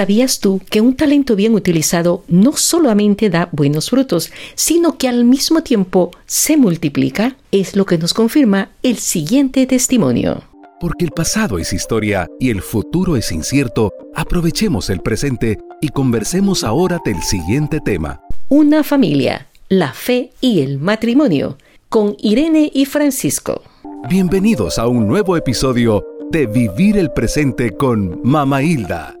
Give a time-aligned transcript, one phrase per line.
[0.00, 5.26] ¿Sabías tú que un talento bien utilizado no solamente da buenos frutos, sino que al
[5.26, 7.36] mismo tiempo se multiplica?
[7.52, 10.42] Es lo que nos confirma el siguiente testimonio.
[10.80, 16.64] Porque el pasado es historia y el futuro es incierto, aprovechemos el presente y conversemos
[16.64, 18.22] ahora del siguiente tema.
[18.48, 21.58] Una familia, la fe y el matrimonio,
[21.90, 23.64] con Irene y Francisco.
[24.08, 29.19] Bienvenidos a un nuevo episodio de Vivir el Presente con Mama Hilda.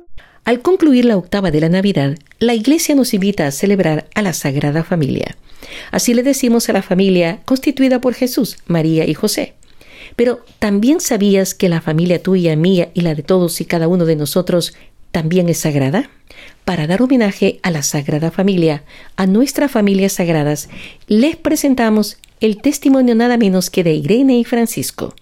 [0.50, 4.32] Al concluir la octava de la Navidad, la Iglesia nos invita a celebrar a la
[4.32, 5.36] Sagrada Familia.
[5.92, 9.54] Así le decimos a la familia constituida por Jesús, María y José.
[10.16, 14.06] Pero ¿también sabías que la familia tuya, mía y la de todos y cada uno
[14.06, 14.74] de nosotros
[15.12, 16.10] también es sagrada?
[16.64, 18.82] Para dar homenaje a la Sagrada Familia,
[19.14, 20.68] a nuestras familias sagradas,
[21.06, 25.14] les presentamos el testimonio nada menos que de Irene y Francisco.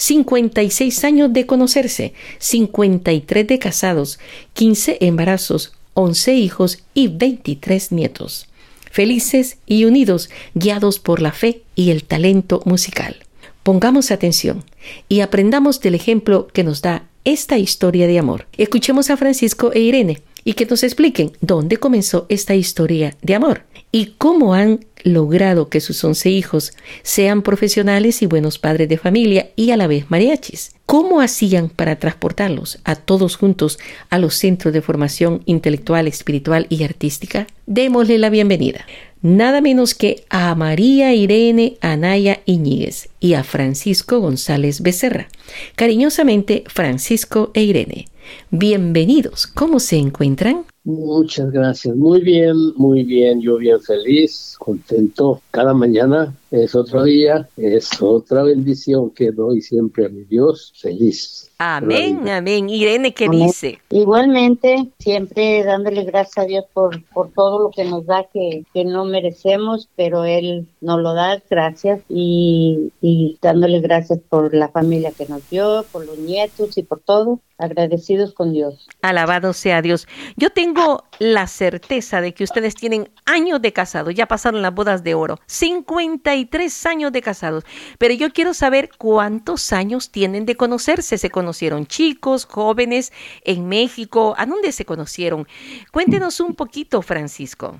[0.00, 4.18] 56 años de conocerse, 53 de casados,
[4.54, 8.48] 15 embarazos, 11 hijos y 23 nietos.
[8.90, 13.16] Felices y unidos, guiados por la fe y el talento musical.
[13.62, 14.64] Pongamos atención
[15.10, 18.46] y aprendamos del ejemplo que nos da esta historia de amor.
[18.56, 23.64] Escuchemos a Francisco e Irene y que nos expliquen dónde comenzó esta historia de amor
[23.92, 29.50] y cómo han logrado que sus once hijos sean profesionales y buenos padres de familia
[29.56, 30.72] y a la vez mariachis.
[30.86, 33.78] ¿Cómo hacían para transportarlos a todos juntos
[34.10, 37.46] a los centros de formación intelectual, espiritual y artística?
[37.66, 38.84] Démosle la bienvenida.
[39.22, 45.28] Nada menos que a María Irene Anaya Iñiguez y a Francisco González Becerra.
[45.76, 48.06] Cariñosamente, Francisco e Irene.
[48.50, 49.46] Bienvenidos.
[49.46, 50.64] ¿Cómo se encuentran?
[50.90, 51.94] Muchas gracias.
[51.94, 53.40] Muy bien, muy bien.
[53.40, 55.40] Yo bien feliz, contento.
[55.52, 60.72] Cada mañana es otro día, es otra bendición que doy siempre a mi Dios.
[60.76, 61.48] Feliz.
[61.58, 62.68] Amén, amén.
[62.68, 63.78] Irene, ¿qué dice?
[63.90, 68.84] Igualmente, siempre dándole gracias a Dios por, por todo lo que nos da que, que
[68.84, 72.00] no merecemos, pero Él nos lo da, gracias.
[72.08, 77.00] Y, y dándole gracias por la familia que nos dio, por los nietos y por
[77.00, 78.88] todo agradecidos con Dios.
[79.02, 80.08] Alabado sea Dios.
[80.36, 80.79] Yo tengo
[81.18, 85.38] la certeza de que ustedes tienen años de casado, ya pasaron las bodas de oro,
[85.46, 87.64] 53 años de casados,
[87.98, 91.18] pero yo quiero saber cuántos años tienen de conocerse.
[91.18, 93.12] ¿Se conocieron chicos, jóvenes,
[93.44, 94.34] en México?
[94.38, 95.46] ¿A dónde se conocieron?
[95.92, 97.78] Cuéntenos un poquito, Francisco.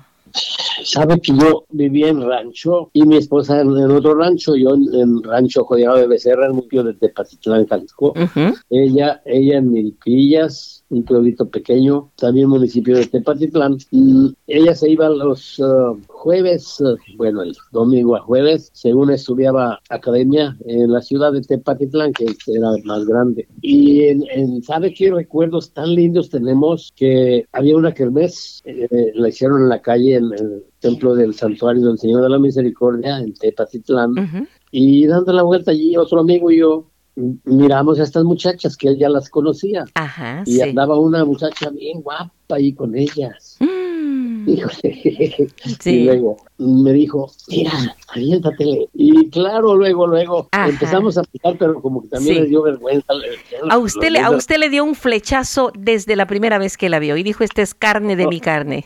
[0.83, 5.63] Sabe que yo vivía en rancho y mi esposa en, otro rancho, yo en, rancho
[5.63, 8.13] Jodiado de Becerra, en municipio de Tepatitlán, Jalisco.
[8.69, 13.77] Ella, ella en Milpillas, un pueblito pequeño, también municipio de Tepatitlán.
[13.91, 19.79] Y ella se iba los uh, jueves, uh, bueno, el domingo a jueves, según estudiaba
[19.89, 23.47] academia en la ciudad de Tepatitlán, que era más grande.
[23.61, 26.93] Y en, ¿sabe qué recuerdos tan lindos tenemos?
[26.95, 31.87] Que había una kermés, eh, la hicieron en la calle, en el templo del santuario
[31.87, 34.47] del Señor de la Misericordia, en Tepatitlán.
[34.69, 36.85] Y dando la vuelta allí, otro amigo y yo
[37.45, 39.85] miramos a estas muchachas que él ya las conocía.
[39.95, 43.57] Ajá, y andaba una muchacha bien guapa ahí con ellas.
[43.59, 43.91] Mm.
[44.45, 47.71] Y luego me dijo, mira,
[48.09, 48.87] aviéntatele.
[48.93, 53.13] Y claro, luego, luego empezamos a picar, pero como que también le dio vergüenza.
[53.69, 56.99] A usted, le, a usted le dio un flechazo desde la primera vez que la
[56.99, 58.85] vio y dijo, esta es carne de mi carne.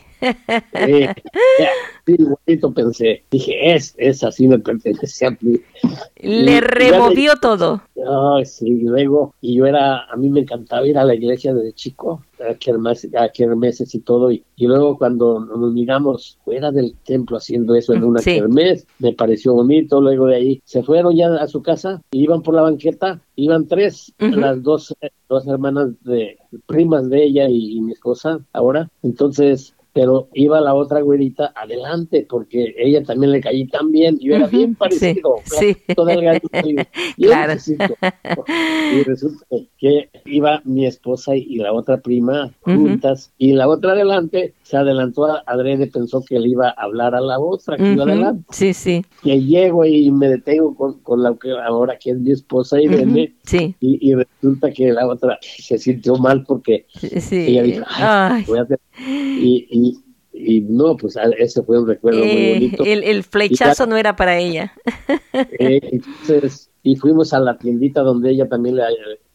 [2.06, 3.22] sí, bonito pensé.
[3.30, 5.60] Dije, es, es así me pertenece a mí.
[6.16, 7.82] Le removió todo.
[8.04, 11.72] Ay, sí, luego, y yo era, a mí me encantaba ir a la iglesia desde
[11.72, 13.30] chico, a kermeses, a
[13.96, 18.86] y todo, y, luego cuando nos miramos fuera del templo haciendo eso en una kermés,
[18.98, 22.62] me pareció bonito, luego de ahí se fueron ya a su casa, iban por la
[22.62, 24.94] banqueta, iban tres, las dos,
[25.28, 31.00] dos hermanas de primas de ella y mi esposa ahora, entonces pero iba la otra
[31.00, 35.74] güerita adelante porque ella también le caí tan bien y yo era bien parecido, sí,
[37.16, 37.54] claro.
[38.94, 39.46] y resulta
[39.78, 45.26] que iba mi esposa y la otra prima juntas y la otra adelante se adelantó
[45.26, 48.44] a adrede, pensó que le iba a hablar a la otra que iba adelante.
[48.50, 49.04] Sí, sí.
[49.22, 52.88] Que llego y me detengo con, con la que ahora que es mi esposa y
[53.44, 53.76] sí.
[53.78, 56.84] y, resulta que la otra se sintió mal porque
[57.30, 60.00] ella dijo, Ay, voy a hacer y,
[60.32, 62.84] y, no, pues ese fue un recuerdo muy eh, bonito.
[62.84, 64.72] El, flechazo no era para ella.
[65.58, 68.82] Eh, entonces, y fuimos a la tiendita donde ella también le,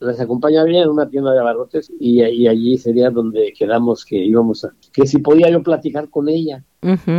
[0.02, 4.66] les acompañaría en una tienda de abarrotes y, y allí sería donde quedamos que íbamos
[4.66, 6.64] a, que si podía yo platicar con ella.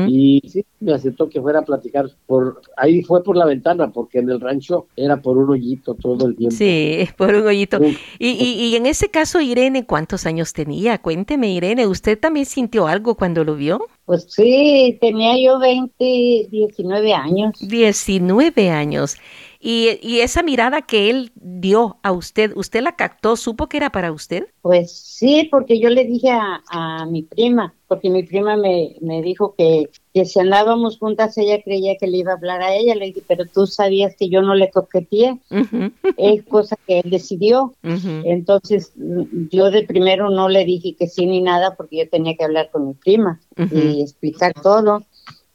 [0.08, 4.19] Y sí, me aceptó que fuera a platicar por ahí fue por la ventana porque
[4.19, 6.56] en el rancho era por un hoyito todo el tiempo.
[6.56, 7.79] Sí, por un hoyito.
[7.81, 10.99] Y, y, y en ese caso Irene, ¿cuántos años tenía?
[10.99, 13.87] Cuénteme Irene, ¿usted también sintió algo cuando lo vio?
[14.05, 17.52] Pues sí, tenía yo 20, 19 años.
[17.61, 19.17] 19 años.
[19.64, 23.36] Y, y, esa mirada que él dio a usted, ¿usted la captó?
[23.36, 24.48] ¿Supo que era para usted?
[24.60, 29.22] Pues sí, porque yo le dije a, a mi prima, porque mi prima me, me
[29.22, 32.96] dijo que, que, si andábamos juntas ella creía que le iba a hablar a ella.
[32.96, 35.38] Le dije, pero tú sabías que yo no le coqueteé.
[35.50, 35.92] Uh -huh.
[36.16, 37.72] Es cosa que él decidió.
[37.84, 38.22] Uh -huh.
[38.24, 42.44] Entonces yo de primero no le dije que sí ni nada porque yo tenía que
[42.44, 43.96] hablar con mi prima uh -huh.
[43.96, 45.04] y explicar todo.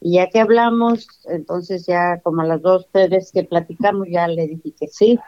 [0.07, 4.25] Y ya que hablamos, entonces ya como a las dos, tres veces que platicamos, ya
[4.29, 5.19] le dije que sí.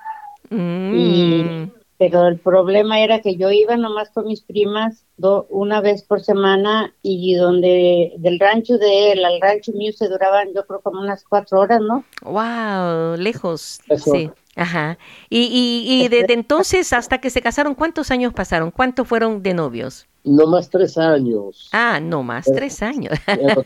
[0.49, 0.95] Mm.
[0.95, 6.03] Y, pero el problema era que yo iba nomás con mis primas do, una vez
[6.03, 10.79] por semana y donde del rancho de él al rancho mío se duraban yo creo
[10.79, 12.05] como unas cuatro horas, ¿no?
[12.21, 13.81] Wow, lejos.
[13.89, 14.11] Eso.
[14.13, 14.31] Sí.
[14.59, 14.97] Ajá.
[15.29, 18.71] Y, y, y desde entonces hasta que se casaron, ¿cuántos años pasaron?
[18.71, 20.05] ¿Cuántos fueron de novios?
[20.25, 21.69] No más tres años.
[21.71, 23.17] Ah, no más pero, tres años.
[23.25, 23.63] Pero,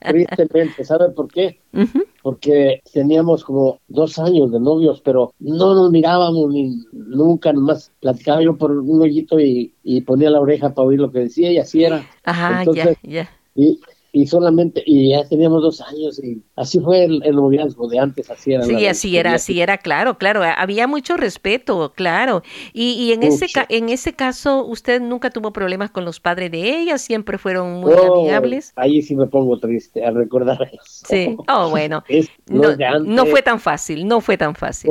[0.00, 1.58] tristemente, ¿sabe por qué?
[1.72, 2.04] Uh -huh.
[2.22, 8.42] Porque teníamos como dos años de novios, pero no nos mirábamos ni nunca, nomás platicaba
[8.42, 11.56] yo por un hoyito y, y ponía la oreja para oír lo que decía y
[11.56, 12.06] así era.
[12.24, 13.30] Ajá, Entonces, ya, ya.
[13.54, 13.80] Y,
[14.12, 18.30] y solamente, y ya teníamos dos años y así fue el, el noviazgo de antes,
[18.30, 18.64] así era.
[18.64, 22.42] Sí, así era, así era, claro, claro, había mucho respeto, claro.
[22.72, 26.80] Y, y en, ese, en ese caso, ¿usted nunca tuvo problemas con los padres de
[26.80, 26.98] ella?
[26.98, 28.72] ¿Siempre fueron muy oh, amigables?
[28.76, 31.06] Ahí sí me pongo triste al recordar eso.
[31.06, 32.02] Sí, oh, bueno.
[32.08, 34.90] es, no, no, fue tan fácil, no fue tan fácil.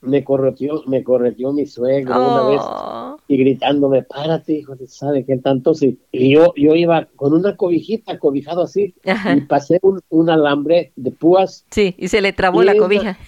[0.00, 2.32] Me correteó, me correteó mi suegro oh.
[2.32, 2.60] una vez
[3.28, 5.98] y gritándome, párate, hijo de sabe qué tanto sí.
[6.12, 9.36] Y yo, yo iba con una cobijita, cobijado así, Ajá.
[9.36, 11.66] y pasé un, un, alambre de púas.
[11.70, 13.18] Sí, y se le trabó la cobija.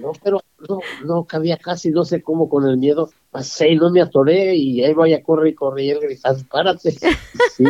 [0.00, 3.10] No, pero no, no cabía casi, no sé cómo con el miedo.
[3.30, 6.92] Pasé y no me atoré y ahí vaya, corre y corre y él gritando, párate.
[6.92, 7.64] Sí,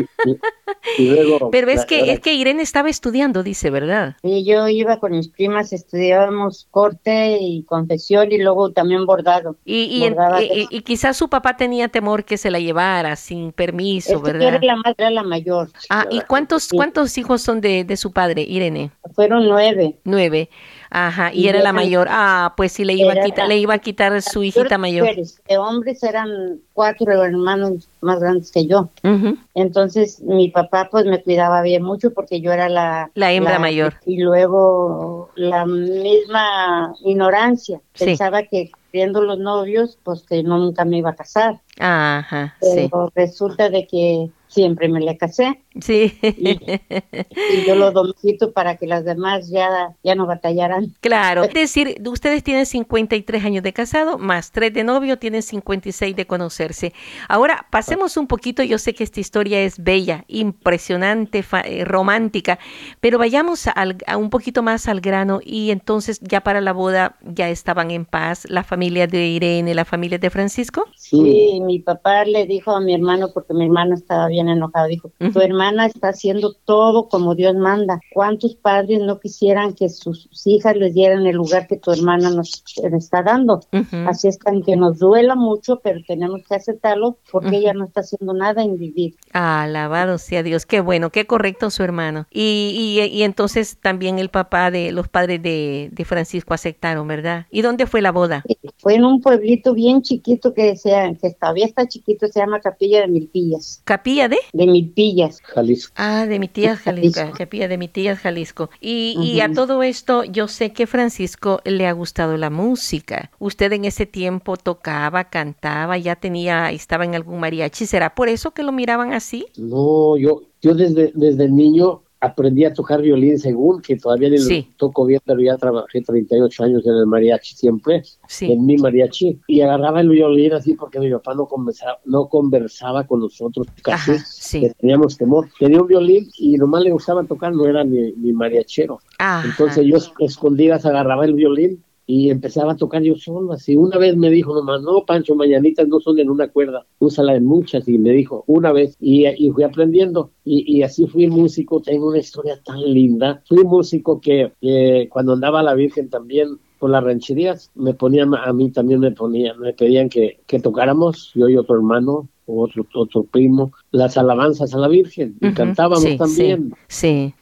[0.98, 4.16] y, y luego, pero es que, es que Irene estaba estudiando, dice, ¿verdad?
[4.22, 9.56] Sí, yo iba con mis primas, estudiábamos corte y confección y luego también bordado.
[9.64, 14.16] Y, y, y, y quizás su papá tenía temor que se la llevara sin permiso,
[14.16, 14.54] es que ¿verdad?
[14.54, 15.70] Era la, era la mayor.
[15.90, 16.76] Ah, ¿y cuántos, sí.
[16.76, 18.90] cuántos hijos son de, de su padre, Irene?
[19.14, 19.96] Fueron nueve.
[20.04, 20.48] Nueve.
[20.90, 22.06] Ajá, y, y era la mayor.
[22.10, 25.08] Ah, pues sí le iba a quitar, le iba a quitar su hijita mayor.
[25.56, 28.90] De hombres eran cuatro hermanos más grandes que yo.
[29.02, 29.38] Uh -huh.
[29.54, 33.58] Entonces mi papá pues me cuidaba bien mucho porque yo era la la hembra la,
[33.58, 33.94] mayor.
[34.04, 37.80] Y luego la misma ignorancia.
[37.94, 38.04] Sí.
[38.04, 41.60] Pensaba que viendo los novios, pues que no, nunca me iba a casar.
[41.78, 43.12] Ajá, Pero sí.
[43.14, 45.60] resulta de que siempre me le casé.
[45.80, 46.18] Sí.
[46.22, 50.94] Y, y yo lo domicito para que las demás ya, ya no batallaran.
[51.00, 51.44] Claro.
[51.44, 56.26] Es decir, ustedes tienen 53 años de casado, más 3 de novio, tienen 56 de
[56.26, 56.92] conocerse.
[57.28, 62.58] Ahora, pasemos un poquito, yo sé que esta historia es bella, impresionante, eh, romántica,
[63.00, 67.16] pero vayamos al, a un poquito más al grano y entonces ya para la boda
[67.22, 70.84] ya estaban en paz la familia de Irene, la familia de Francisco.
[70.96, 75.08] Sí, mi papá le dijo a mi hermano, porque mi hermano estaba bien enojado, dijo,
[75.20, 75.32] uh -huh.
[75.32, 78.00] tu hermana está haciendo todo como Dios manda.
[78.12, 82.62] ¿Cuántos padres no quisieran que sus hijas les dieran el lugar que tu hermana nos
[82.76, 83.60] está dando?
[83.72, 84.08] Uh -huh.
[84.08, 87.56] Así es que aunque nos duela mucho, pero tenemos que aceptarlo porque uh -huh.
[87.56, 89.14] ella no está haciendo nada en vivir.
[89.32, 92.26] Alabado sea Dios, qué bueno, qué correcto su hermano.
[92.30, 97.46] Y, y, y entonces también el papá de los padres de, de, Francisco aceptaron, ¿verdad?
[97.50, 98.44] ¿Y dónde fue la boda?
[98.78, 103.00] Fue en un pueblito bien chiquito que, sea, que todavía está chiquito, se llama Capilla
[103.00, 103.82] de Milpillas.
[103.84, 104.38] ¿Capilla de?
[104.52, 105.40] De Milpillas.
[105.42, 105.92] Jalisco.
[105.96, 108.70] Ah, de mi tía Jalisco, Capilla de mi tía Jalisco.
[108.80, 109.24] Y, uh -huh.
[109.24, 113.30] y, a todo esto, yo sé que Francisco le ha gustado la música.
[113.38, 117.86] Usted en ese tiempo tocaba, cantaba, ya tenía, estaba en algún mariachi.
[117.86, 119.46] ¿Será por eso que lo miraban así?
[119.56, 124.66] No, yo, yo desde, desde niño aprendí a tocar violín según, que todavía ni sí.
[124.68, 128.52] lo toco bien, pero ya trabajé 38 años en el mariachi siempre, sí.
[128.52, 133.06] en mi mariachi, y agarraba el violín así porque mi papá no conversaba, no conversaba
[133.06, 134.70] con nosotros casi, Ajá, sí.
[134.78, 135.48] teníamos temor.
[135.58, 138.98] Tenía un violín y nomás le gustaba tocar, no era ni, ni mariachero.
[139.18, 139.46] Ajá.
[139.46, 143.76] Entonces yo escondidas agarraba el violín y empezaba a tocar yo solo, así.
[143.76, 147.88] Una vez me dijo no, Pancho, mañanitas no son en una cuerda, úsala en muchas,
[147.88, 152.08] y me dijo, una vez, y, y fui aprendiendo, y, y, así fui músico, tengo
[152.08, 153.42] una historia tan linda.
[153.48, 158.52] Fui músico que, que cuando andaba la Virgen también por las rancherías, me ponían, a
[158.52, 163.24] mí también me ponían, me pedían que, que tocáramos, yo y otro hermano, otro, otro
[163.24, 166.72] primo, las alabanzas a la Virgen, y cantábamos también.
[166.86, 167.34] Sí.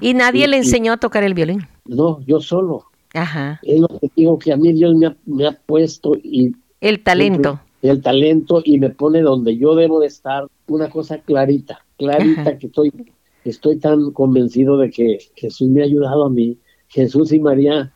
[0.00, 1.60] ¿Y nadie le enseñó a tocar el violín?
[1.84, 2.89] No, yo solo.
[3.14, 3.60] Ajá.
[3.62, 6.54] Es lo que digo que a mí Dios me ha, me ha puesto y...
[6.80, 7.60] El talento.
[7.82, 12.68] el talento y me pone donde yo debo de estar, una cosa clarita, clarita que
[12.68, 12.92] estoy,
[13.44, 16.56] estoy tan convencido de que Jesús me ha ayudado a mí,
[16.88, 17.92] Jesús y María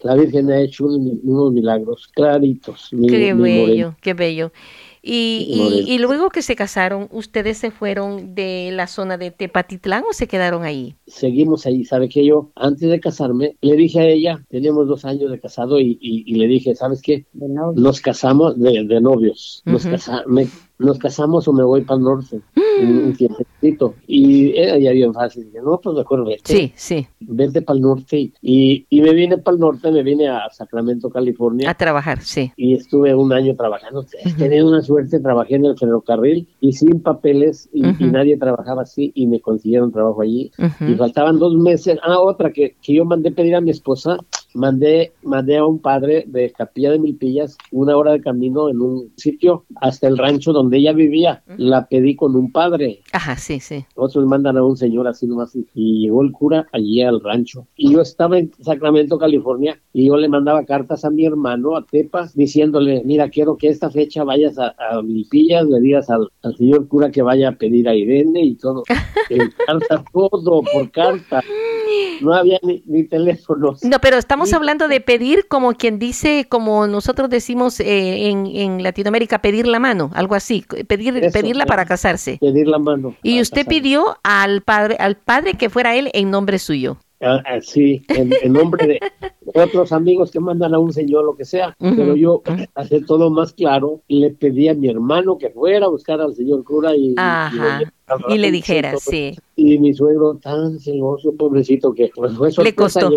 [0.00, 2.90] La Virgen ha hecho unos, milagros claritos.
[3.08, 4.52] qué bello, qué bello.
[5.08, 10.12] Y, y, luego que se casaron, ¿ustedes se fueron de la zona de Tepatitlán o
[10.12, 10.96] se quedaron ahí?
[11.06, 11.84] Seguimos ahí.
[11.84, 15.78] ¿Sabe que Yo, antes de casarme, le dije a ella, teníamos dos años de casado
[15.78, 17.24] y, y, le dije, ¿sabes qué?
[17.34, 19.62] Nos casamos de, novios.
[19.64, 19.86] Nos,
[20.78, 22.40] nos casamos o me voy para el norte.
[22.82, 23.94] Un, tiempecito.
[24.06, 25.46] Y era ya bien fácil.
[25.46, 26.52] Dije, no, pues mejor vete.
[26.52, 27.06] Sí, sí.
[27.20, 28.32] Vete para el norte.
[28.42, 31.70] Y, y me vine para el norte, me vine a Sacramento, California.
[31.70, 32.52] A trabajar, sí.
[32.56, 34.04] Y estuve un año trabajando.
[34.36, 39.26] Tenía una suerte, trabajé en el ferrocarril y sin papeles y, nadie trabajaba así y
[39.26, 40.50] me consiguieron trabajo allí.
[40.86, 41.98] Y faltaban dos meses.
[42.02, 44.18] Ah, otra que, que yo mandé pedir a mi esposa
[44.56, 49.12] mandé, mandé a un padre de Capilla de Milpillas una hora de camino en un
[49.16, 51.42] sitio hasta el rancho donde ella vivía.
[51.56, 53.00] La pedí con un padre.
[53.12, 53.84] Ajá, sí, sí.
[53.94, 57.66] Otros mandan a un señor así nomás y llegó el cura allí al rancho.
[57.76, 61.84] Y yo estaba en Sacramento, California, y yo le mandaba cartas a mi hermano, a
[61.84, 67.10] Tepa, diciéndole, mira, quiero que esta fecha vayas a, Milpillas, le digas al, señor cura
[67.10, 68.84] que vaya a pedir a Irene y todo.
[69.30, 71.42] en carta, todo por carta.
[72.20, 73.84] No había ni, ni teléfonos.
[73.84, 78.82] No, pero estamos hablando de pedir como quien dice, como nosotros decimos eh, en, en,
[78.82, 82.38] Latinoamérica, pedir la mano, algo así, pedir, pedirla para casarse.
[82.40, 83.14] Pedir la mano.
[83.22, 86.98] Y usted pidió al padre, al padre que fuera él en nombre suyo.
[87.20, 89.00] Ah, ah, sí, en, nombre de
[89.54, 91.74] otros amigos que mandan a un señor, lo que sea.
[91.78, 92.42] Pero yo,
[92.74, 96.62] hacer todo más claro, le pedí a mi hermano que fuera a buscar al señor
[96.64, 97.14] cura y,
[98.28, 99.34] y, le dijera, sí.
[99.56, 103.10] Y mi suegro, tan celoso, pobrecito, que pues fue Le costó.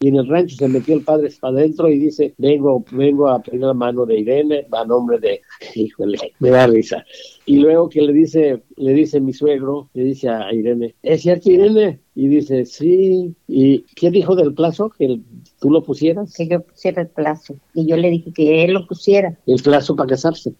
[0.00, 3.40] y en el rancho se metió el padre para adentro y dice, vengo, vengo a
[3.40, 5.40] pedir la mano de Irene, a nombre de,
[5.74, 7.04] híjole, me da risa.
[7.46, 11.50] Y luego que le dice, le dice mi suegro, le dice a Irene, ¿es cierto
[11.50, 12.00] Irene?
[12.18, 13.34] Y dice, sí.
[13.46, 14.88] ¿Y qué dijo del plazo?
[14.88, 15.20] ¿Que
[15.60, 16.32] tú lo pusieras?
[16.34, 17.56] Que yo pusiera el plazo.
[17.74, 19.38] Y yo le dije que él lo pusiera.
[19.46, 20.54] El plazo para casarse.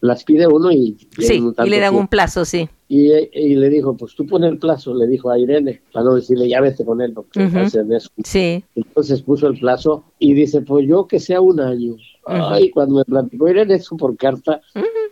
[0.00, 0.96] Las pide uno y...
[1.18, 2.68] Sí, y le dan un plazo, sí.
[2.86, 3.08] Y,
[3.56, 6.60] le dijo, pues tú pon el plazo, le dijo a Irene, para no decirle, ya
[6.60, 8.08] vete con él, porque hacen eso.
[8.24, 8.64] Sí.
[8.76, 11.96] Entonces puso el plazo y dice, pues yo que sea un año.
[12.26, 14.60] Ay, cuando me platicó Irene eso por carta,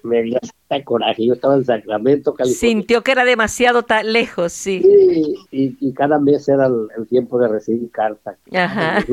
[0.03, 1.27] me dio hasta coraje.
[1.27, 2.59] Yo estaba en Sacramento, California.
[2.59, 4.83] Sintió que era demasiado lejos, sí.
[4.83, 8.37] Sí, y, cada mes era el, tiempo de recibir carta.
[8.55, 9.05] Ajá.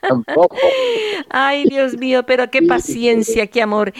[0.00, 0.56] Tampoco.
[1.30, 3.92] Ay, Dios mío, pero qué paciencia, qué amor.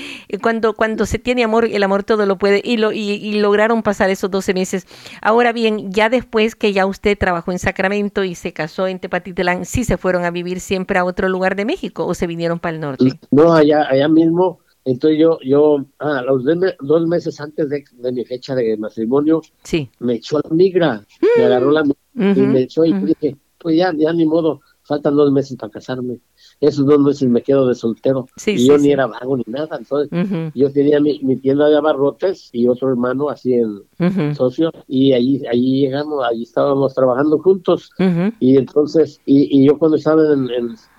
[0.42, 2.60] Cuando, cuando se tiene amor, el amor todo lo puede.
[2.64, 4.86] Y, lo, y, lograron pasar esos 12 meses.
[5.20, 9.64] Ahora bien, ya después que ya usted trabajó en Sacramento y se casó en Tepatitlán,
[9.64, 12.74] ¿sí se fueron a vivir siempre a otro lugar de México o se vinieron para
[12.74, 13.18] el norte?
[13.30, 16.44] No, allá, allá mismo entonces yo, yo, ah, los
[16.80, 19.88] dos meses antes de, mi fecha de matrimonio, sí.
[20.00, 21.06] me echó la migra,
[21.38, 25.16] me agarró la migra y me echó y dije, pues ya, ya ni modo, faltan
[25.16, 26.18] dos meses para casarme.
[26.60, 28.26] Esos dos meses me quedo de soltero.
[28.46, 29.78] y yo ni era vago ni nada.
[29.78, 30.10] Entonces,
[30.54, 34.70] yo tenía mi, tienda de abarrotes y otro hermano así en socio.
[34.86, 37.90] Y allí, allí llegamos, allí estábamos trabajando juntos.
[38.38, 40.48] Y entonces, y, y, yo cuando estaba en,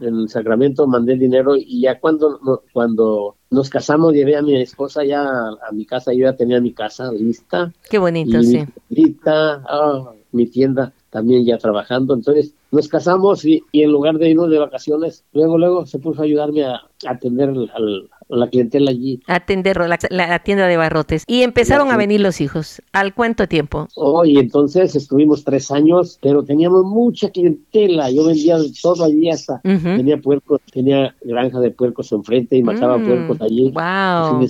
[0.01, 5.23] en, Sacramento mandé dinero y ya cuando, cuando nos casamos, llevé a mi esposa ya
[5.23, 7.71] a, mi casa, yo ya tenía mi casa lista.
[7.89, 8.65] Qué bonito, sí.
[8.89, 12.13] Lista, ah, mi tienda también ya trabajando.
[12.13, 16.21] Entonces nos casamos y, y, en lugar de irnos de vacaciones, luego, luego se puso
[16.21, 19.21] a ayudarme a, atender al, la clientela allí.
[19.27, 21.23] Atender la, la, tienda de barrotes.
[21.27, 22.81] Y empezaron a venir los hijos.
[22.91, 23.87] ¿Al cuánto tiempo?
[23.95, 28.09] Oh, y entonces estuvimos tres años, pero teníamos mucha clientela.
[28.09, 29.61] Yo vendía todo allí hasta.
[29.61, 33.71] Tenía puercos, tenía granja de puercos enfrente y mataba mm, puercos allí.
[33.71, 34.45] Wow.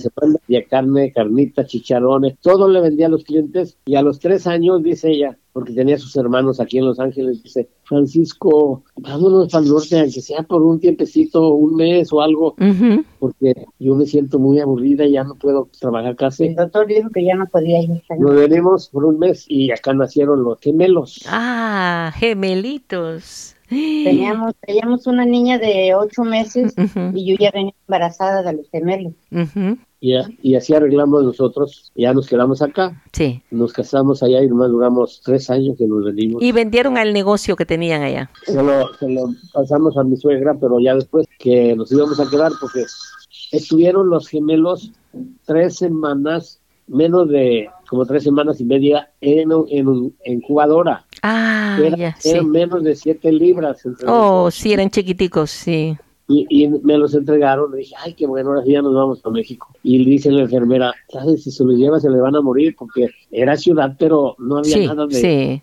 [0.48, 3.76] Y carne, carnita, chicharrones, todo le vendía a los clientes.
[3.86, 7.42] Y a los tres años, dice ella, porque tenía sus hermanos aquí en Los Ángeles,
[7.42, 12.54] dice, Francisco, vámonos al norte, aunque sea por un tiempecito, un mes o algo,
[13.18, 16.48] porque yo me siento muy aburrida y ya no puedo trabajar casi.
[16.48, 18.02] El doctor dijo que ya no podía ir.
[18.18, 21.24] Nos venimos por un mes y acá nacieron los gemelos.
[21.26, 23.56] Ah, gemelitos.
[23.70, 26.74] Teníamos, teníamos una niña de ocho meses
[27.14, 29.14] y yo ya venía embarazada de los gemelos.
[30.00, 33.02] Y, así arreglamos nosotros, ya nos quedamos acá.
[33.12, 33.42] Sí.
[33.50, 36.42] Nos casamos allá y nomás duramos tres años que nos venimos.
[36.42, 38.30] Y vendieron al negocio que tenían allá.
[38.44, 42.28] Se lo, se lo pasamos a mi suegra, pero ya después que nos íbamos a
[42.28, 42.84] quedar porque
[43.52, 44.92] estuvieron los gemelos
[45.44, 51.06] tres semanas, menos de como tres semanas y media en, en, en incubadora.
[51.22, 53.82] Ah, ya, eran menos de siete libras.
[54.06, 55.96] oh, sí, eran chiquiticos, sí.
[56.28, 57.70] Y, me los entregaron.
[57.70, 59.68] Le dije, ay, qué bueno, ahora sí ya nos vamos a México.
[59.82, 61.44] Y le dice la enfermera, ¿sabes?
[61.44, 64.86] Si se los lleva, se le van a morir porque era ciudad, pero no había
[64.86, 65.14] nada de.
[65.14, 65.62] Sí,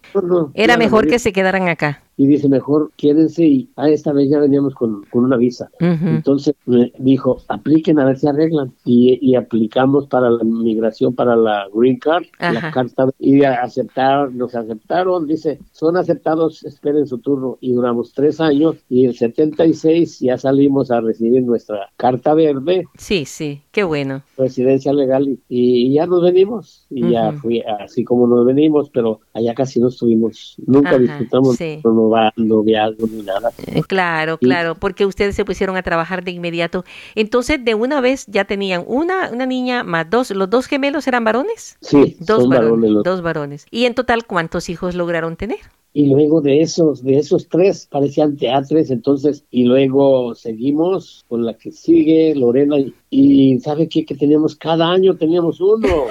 [0.54, 4.40] era mejor que se quedaran acá y dice, mejor quédense y a esta vez ya
[4.40, 5.70] veníamos con, una visa.
[5.80, 8.74] Entonces me dijo, apliquen a ver si arreglan.
[8.86, 14.54] Y, y, aplicamos para la migración, para la green card, la carta, y aceptaron, nos
[14.56, 17.58] aceptaron, dice, son aceptados, esperen su turno.
[17.62, 22.86] Y duramos tres años y en 76 ya salimos a recibir nuestra carta verde.
[22.98, 24.22] Sí, sí, qué bueno.
[24.38, 26.86] Residencia legal y, ya nos venimos.
[26.90, 32.32] Y ya fui así como nos venimos, pero allá casi no estuvimos, nunca disfrutamos va
[32.36, 33.52] noviazgo ni nada.
[33.68, 36.84] Eh, claro, claro, porque ustedes se pusieron a trabajar de inmediato.
[37.16, 40.32] Entonces, de una vez ya tenían una, una niña más dos.
[40.32, 41.78] ¿Los dos gemelos eran varones?
[41.82, 42.92] Sí, dos varones.
[43.04, 43.66] Dos varones.
[43.72, 45.60] ¿Y en total cuántos hijos lograron tener?
[45.96, 51.54] Y luego de esos, de esos tres parecían teatres, entonces, y luego seguimos con la
[51.54, 52.78] que sigue, Lorena,
[53.12, 54.04] y, ¿sabe qué?
[54.04, 56.06] Que teníamos, cada año teníamos uno,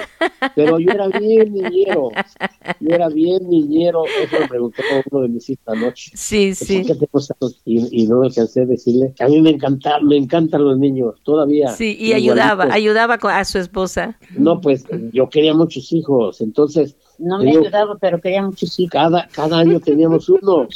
[0.55, 2.11] pero yo era bien niñero,
[2.79, 6.11] yo era bien niñero, eso me preguntó uno de mis hijos anoche.
[6.15, 6.85] Sí, sí.
[7.65, 11.67] Y, y, no alcancé a decirle, a mí me encanta, me encantan los niños, todavía.
[11.73, 14.17] Sí, y ayudaba, ayudaba a su esposa.
[14.37, 18.91] No, pues yo quería muchos hijos, entonces no me ayudaba, pero quería muchos hijos.
[18.91, 20.67] Cada, cada año teníamos uno.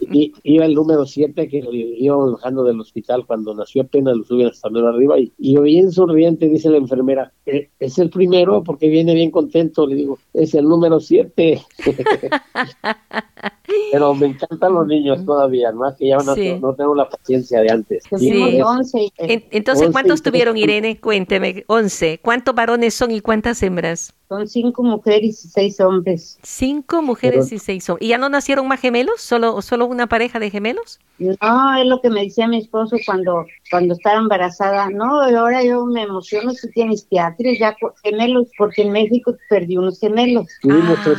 [0.00, 1.62] y, iba el número 7 que
[1.98, 5.18] íbamos bajando del hospital cuando nació apenas lo subían hasta arriba.
[5.18, 9.30] Y, y, yo bien sonriente, dice la enfermera, eh, es el primero porque viene bien
[9.30, 9.86] contento.
[9.86, 11.62] Le digo, es el número 7.
[13.92, 17.70] pero me encantan los niños todavía, más que ya no, no, tengo la paciencia de
[17.70, 18.04] antes.
[18.18, 18.60] Sí.
[18.60, 19.12] 11.
[19.18, 20.98] Entonces, ¿cuántos tuvieron, Irene?
[20.98, 22.20] Cuénteme, 11.
[22.22, 24.14] ¿Cuántos varones son y cuántas hembras?
[24.28, 26.38] Son cinco mujeres y seis hombres.
[26.42, 28.06] Cinco mujeres y seis hombres.
[28.06, 29.20] ¿Y ya no nacieron más gemelos?
[29.20, 30.98] ¿Solo, ¿Solo una pareja de gemelos?
[31.18, 34.90] No, es lo que me decía mi esposo cuando, cuando estaba embarazada.
[34.90, 40.00] No, ahora yo me emociono si tienes teatros, ya gemelos, porque en México perdí unos
[40.00, 40.48] gemelos.
[40.60, 41.18] Tuvimos tres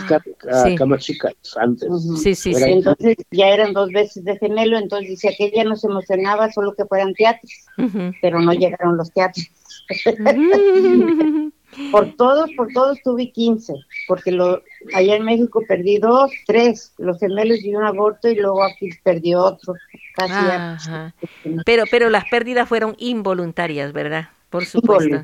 [0.51, 1.89] ah, camas chicas antes.
[2.21, 2.63] Sí, sí, sí.
[2.65, 6.73] Entonces ya eran dos veces de gemelo, entonces dice que ella no se emocionaba solo
[6.73, 7.51] que fueran teatros,
[8.21, 9.49] pero no llegaron los teatros.
[11.91, 13.73] Por todos, por todos tuve 15,
[14.07, 14.63] porque lo,
[14.95, 19.35] allá en México perdí dos, tres, los gemelos y un aborto y luego aquí perdí
[19.35, 19.75] otro.
[21.65, 24.29] Pero, pero las pérdidas fueron involuntarias, ¿verdad?
[24.49, 25.21] Por supuesto.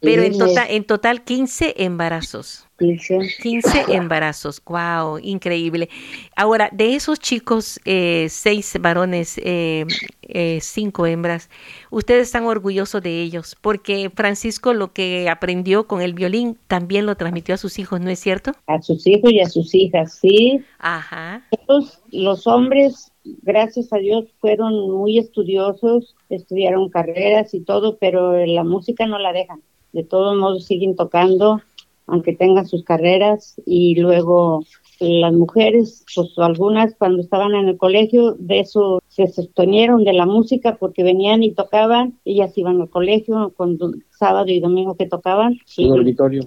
[0.00, 2.66] Pero en total, en total 15 embarazos.
[2.78, 3.84] 15.
[3.88, 5.88] embarazos, wow, increíble.
[6.34, 9.84] Ahora, de esos chicos, eh, seis varones, eh,
[10.22, 11.50] eh, cinco hembras,
[11.90, 17.16] ustedes están orgullosos de ellos, porque Francisco lo que aprendió con el violín también lo
[17.16, 18.52] transmitió a sus hijos, ¿no es cierto?
[18.66, 20.64] A sus hijos y a sus hijas, sí.
[20.78, 21.46] Ajá.
[22.10, 23.12] los hombres,
[23.42, 29.32] gracias a Dios, fueron muy estudiosos, estudiaron carreras y todo, pero la música no la
[29.32, 29.62] dejan.
[29.92, 31.60] De todos modos siguen tocando
[32.10, 34.64] aunque tengan sus carreras y luego
[34.98, 40.26] las mujeres, pues algunas cuando estaban en el colegio, de eso se sostenieron de la
[40.26, 43.78] música porque venían y tocaban, ellas iban al colegio con
[44.20, 45.90] sábado y domingo que tocaban y,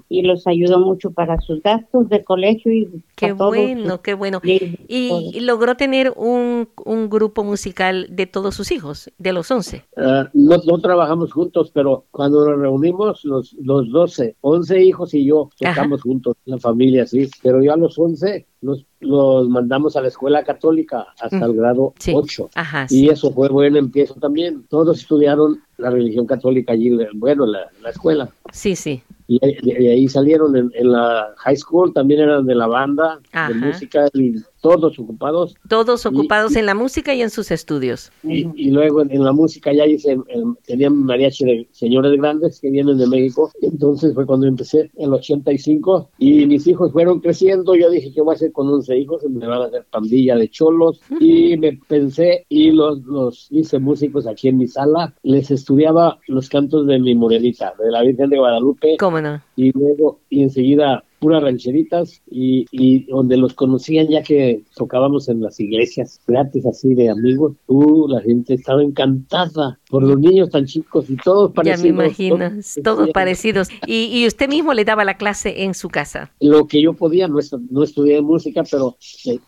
[0.09, 4.39] y los ayudó mucho para sus gastos de colegio y qué bueno, qué bueno.
[4.43, 9.83] Y, logró tener un, un, grupo musical de todos sus hijos, de los 11.
[9.97, 15.25] Ah, no, no, trabajamos juntos, pero cuando nos reunimos los, los 12, 11 hijos y
[15.25, 20.01] yo tocamos juntos, la familia, sí, pero yo a los 11 los, los mandamos a
[20.01, 22.49] la escuela católica hasta el grado 8.
[22.89, 24.65] y eso fue buen empiezo también.
[24.69, 28.29] Todos estudiaron la religión católica allí, bueno, la, la escuela.
[28.51, 29.01] Sí, sí.
[29.27, 34.35] Y, ahí salieron en, la high school, también eran de la banda, de música, y
[34.63, 35.55] todos ocupados.
[35.67, 38.11] Todos ocupados en la música y en sus estudios.
[38.23, 40.17] Y, luego en, la música ya hice,
[40.65, 43.51] tenían mariachi de señores grandes que vienen de México.
[43.61, 47.75] Entonces fue cuando empecé en el 85 y mis hijos fueron creciendo.
[47.75, 49.23] Yo dije, ¿qué voy a hacer con 11 hijos?
[49.29, 51.01] Me van a hacer pandilla de cholos.
[51.19, 55.13] Y me pensé y los, los hice músicos aquí en mi sala.
[55.23, 58.95] Les estudiaba los cantos de mi morenita, de la Virgen de Guadalupe.
[58.97, 59.12] ¿Cómo
[59.55, 65.41] Y luego, y enseguida puras rancheritas y, y, donde los conocían ya que tocábamos en
[65.41, 70.65] las iglesias gratis así de amigos, uh, la gente estaba encantada por los niños tan
[70.65, 71.81] chicos y todos parecidos.
[71.81, 72.37] Ya me imagino,
[72.83, 73.69] todos, parecidos.
[73.87, 76.33] Y, y, usted mismo le daba la clase en su casa.
[76.41, 78.97] Lo que yo podía, no, no estudié música, pero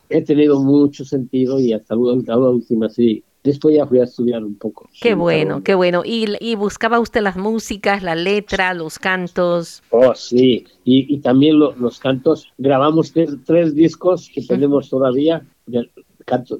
[0.09, 4.55] he tenido mucho sentido y hasta la última sí Después ya fui a estudiar un
[4.55, 4.89] poco.
[4.99, 6.01] Qué bueno, qué bueno.
[6.03, 9.83] ¿Y, ¿Y, buscaba usted las músicas, la letra, los cantos?
[9.91, 10.65] Oh, sí.
[10.83, 12.51] Y, y también los cantos.
[12.57, 15.45] Grabamos tres, discos que tenemos todavía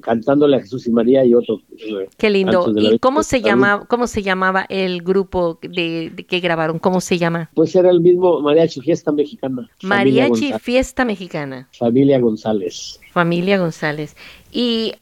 [0.00, 1.60] cantándole a Jesús y María y otro.
[1.76, 2.72] Eh, Qué lindo.
[2.76, 6.78] ¿Y cómo se llama, cómo se llamaba el grupo de, que grabaron?
[6.78, 7.50] ¿Cómo se llama?
[7.54, 9.68] Pues era el mismo Mariachi Fiesta Mexicana.
[9.82, 11.68] Mariachi Fiesta Mexicana.
[11.76, 13.00] Familia González.
[13.16, 14.14] Familia González.
[14.52, 14.92] Y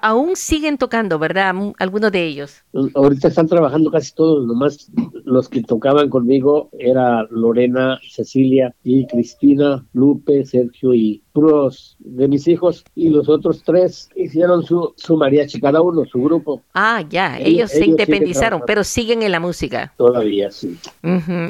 [0.00, 1.52] aún siguen tocando, ¿verdad?
[1.80, 2.62] Algunos de ellos.
[2.94, 4.88] Ahorita están trabajando casi todos, nomás
[5.24, 12.46] los que tocaban conmigo era Lorena, Cecilia y Cristina, Lupe, Sergio y puros de mis
[12.46, 16.62] hijos y los otros tres hicieron su, su mariachi cada uno, su grupo.
[16.74, 19.92] Ah, ya, ellos, se independizaron, pero siguen en la música.
[19.96, 20.78] Todavía, sí.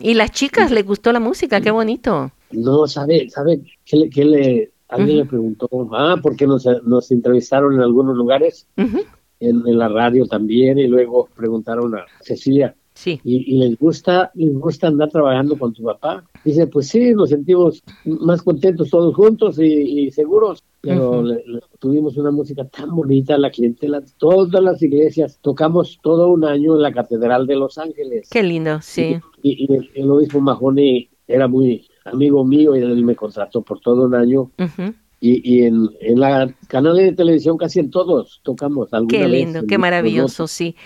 [0.01, 1.61] ¿Y las chicas les gustó la música?
[1.61, 2.33] Qué bonito.
[2.51, 7.75] No, sabe, sabe qué le, qué le Alguien le preguntó, ah, porque nos, nos entrevistaron
[7.75, 8.97] en algunos lugares, en,
[9.41, 13.21] en, la radio también, y luego preguntaron a Cecilia, sí.
[13.23, 16.25] y, y, les gusta, les gusta andar trabajando con tu papá.
[16.43, 21.23] Dice, pues sí, nos sentimos más contentos todos juntos y, seguros, pero
[21.79, 26.83] tuvimos una música tan bonita, la clientela, todas las iglesias, tocamos todo un año en
[26.83, 28.31] la Catedral de Los Ángeles.
[28.31, 29.21] Qué lindo, sí.
[29.43, 34.07] Y, el, el obispo Mahoney era muy amigo mío y él me contrató por todo
[34.07, 34.51] un año.
[35.21, 38.89] Y, y en, en, la canal de televisión casi en todos tocamos.
[39.09, 40.77] Qué lindo, qué maravilloso, sí.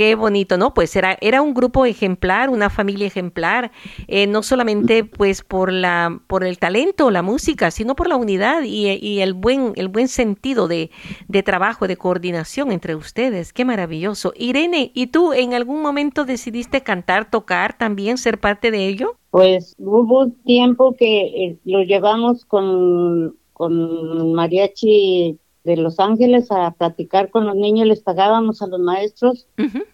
[0.00, 0.72] Qué bonito, ¿no?
[0.72, 3.70] Pues era, era un grupo ejemplar, una familia ejemplar,
[4.08, 8.62] eh, no solamente pues por la, por el talento, la música, sino por la unidad
[8.62, 10.90] y, el buen, el buen sentido de,
[11.28, 13.52] de, trabajo, de coordinación entre ustedes.
[13.52, 14.32] Qué maravilloso.
[14.36, 19.16] Irene, ¿y tú en algún momento decidiste cantar, tocar, también ser parte de ello?
[19.30, 26.70] Pues hubo un tiempo que eh, lo llevamos con, con mariachi de Los Ángeles a
[26.72, 29.46] platicar con los niños, les pagábamos a los maestros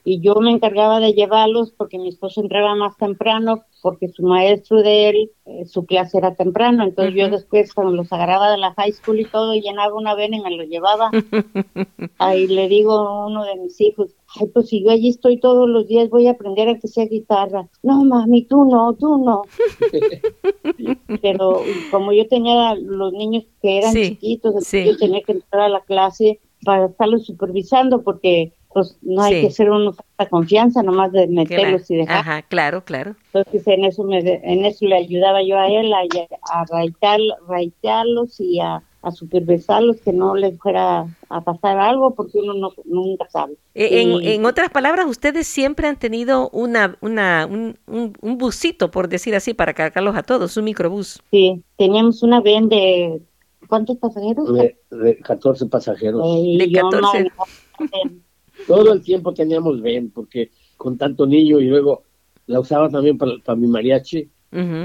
[0.05, 4.83] y yo me encargaba de llevarlos porque mi esposo entraba más temprano porque su maestro
[4.83, 8.75] de él, eh, su clase era temprano, entonces yo después cuando los agarraba de la
[8.75, 11.11] high school y todo, llenaba una vena y me lo llevaba.
[12.19, 15.69] Ahí le digo a uno de mis hijos, ay, pues si yo allí estoy todos
[15.69, 17.69] los días, voy a aprender a que sea guitarra.
[17.83, 19.43] No, mami, tú no, tú no.
[21.23, 25.81] Pero como yo tenía los niños que eran chiquitos, yo tenía que entrar a la
[25.81, 29.95] clase para estarlos supervisando porque pues no hay que ser una
[30.29, 32.19] confianza nomás de meterlos y dejar.
[32.19, 33.17] Ajá, claro, claro.
[33.33, 36.03] Entonces en eso me, en eso le ayudaba yo a él a,
[36.53, 36.65] a
[37.49, 42.75] raitearlos y a, a supervisarlos que no les fuera a pasar algo porque uno no,
[42.85, 43.55] nunca sabe.
[43.75, 49.09] E, en, en, otras palabras, ustedes siempre han tenido una, una, un, un, busito, por
[49.09, 51.23] decir así, para cargarlos a todos, un microbús.
[51.31, 53.23] Sí, teníamos una ven de...
[53.69, 54.53] ¿Cuántos pasajeros?
[54.53, 56.23] De, 14 pasajeros.
[56.23, 57.33] de 14.
[58.67, 62.03] Todo el tiempo teníamos ven, porque con tanto niño y luego
[62.47, 64.29] la usaba también para, para mi mariachi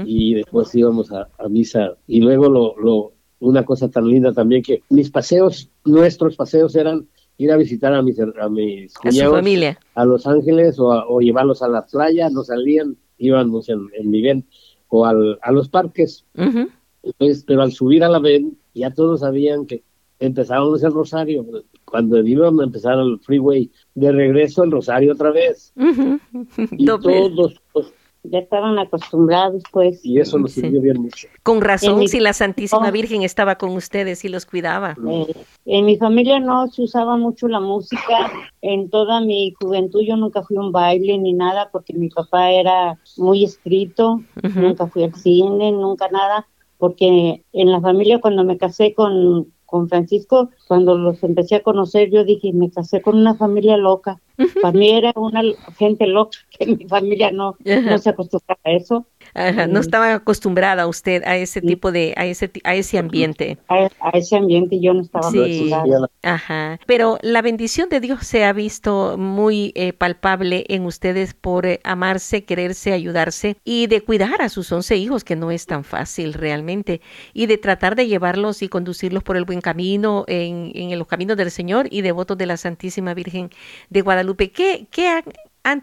[0.04, 1.96] y después íbamos a, misa.
[2.06, 7.08] Y luego lo, lo, una cosa tan linda también que mis paseos, nuestros paseos eran
[7.38, 9.78] ir a visitar a mis, a mis cuñados, familia.
[9.94, 14.20] a Los Ángeles o, o, llevarlos a la playa, no salían, íbamos en, en mi
[14.20, 14.44] ven
[14.88, 16.26] o al, a los parques.
[16.34, 19.82] Entonces, pero al subir a la ven, ya todos sabían que
[20.20, 21.46] empezábamos el rosario.
[21.92, 25.74] Cuando íbamos a empezar el freeway, de regreso el rosario otra vez.
[25.76, 27.92] y todos, pues,
[28.24, 30.02] ya estaban acostumbrados, pues.
[30.02, 31.28] Y eso nos sirvió bien mucho.
[31.42, 34.96] Con razón, si la Santísima Virgen estaba con ustedes y los cuidaba.
[35.06, 35.34] Eh,
[35.66, 38.32] en mi familia no se usaba mucho la música.
[38.62, 42.52] En toda mi juventud yo nunca fui a un baile ni nada porque mi papá
[42.52, 44.22] era muy estricto.
[44.54, 46.46] Nunca fui al cine, nunca nada.
[46.78, 52.10] Porque en la familia cuando me casé con con Francisco, cuando los empecé a conocer,
[52.10, 54.20] yo dije, me casé con una familia loca.
[54.60, 55.40] Para mí era una
[55.78, 59.06] gente loca, que mi familia no, no se acostumbraba a eso.
[59.34, 63.58] No estaba acostumbrada usted a ese tipo de, a ese, a ese ambiente.
[63.68, 66.08] A, ese ambiente yo no estaba acostumbrada.
[66.22, 66.80] Ajá.
[66.86, 71.80] Pero la bendición de Dios se ha visto muy eh, palpable en ustedes por eh,
[71.84, 76.34] amarse, quererse, ayudarse y de cuidar a sus once hijos, que no es tan fácil
[76.34, 77.00] realmente,
[77.32, 81.36] y de tratar de llevarlos y conducirlos por el buen camino, en, en los caminos
[81.36, 83.50] del Señor y devotos de la Santísima Virgen
[83.90, 84.50] de Guadalupe.
[84.50, 85.24] ¿Qué, qué, han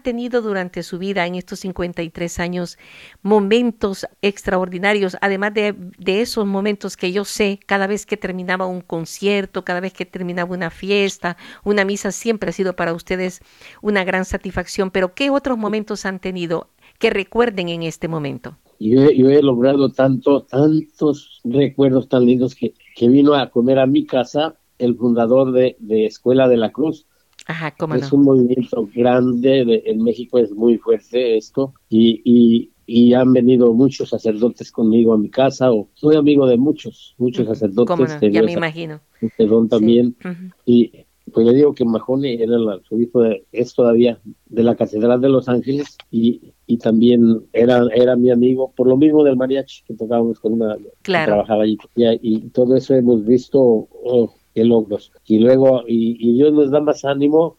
[0.02, 2.78] tenido durante su vida en estos 53 años
[3.22, 5.74] momentos extraordinarios, además de,
[6.06, 10.54] esos momentos que yo sé, cada vez que terminaba un concierto, cada vez que terminaba
[10.54, 13.40] una fiesta, una misa, siempre ha sido para ustedes
[13.82, 18.56] una gran satisfacción, pero ¿qué otros momentos han tenido que recuerden en este momento?
[18.78, 22.72] Yo, he logrado tanto, tantos recuerdos tan lindos que,
[23.08, 27.06] vino a comer a mi casa el fundador de Escuela de la Cruz,
[27.50, 33.12] Ajá, ¿cómo es un movimiento grande, en México es muy fuerte esto, y, y, y,
[33.14, 38.22] han venido muchos sacerdotes conmigo a mi casa, o soy amigo de muchos, muchos sacerdotes.
[38.22, 38.28] No?
[38.28, 39.00] Ya me imagino.
[39.36, 40.14] Perdón también.
[40.22, 40.28] Sí.
[40.28, 40.52] Uh -huh.
[40.64, 40.92] Y
[41.32, 45.28] pues le digo que Mahoney era el arzobispo de, es todavía de la Catedral de
[45.28, 49.94] Los Ángeles y, y también era, era mi amigo, por lo mismo del mariachi que
[49.94, 51.24] tocábamos con una claro.
[51.24, 51.78] que trabajaba allí.
[51.96, 55.12] Y, y, todo eso hemos visto, oh, qué logros.
[55.26, 57.56] Y luego, y, y, Dios nos da más ánimo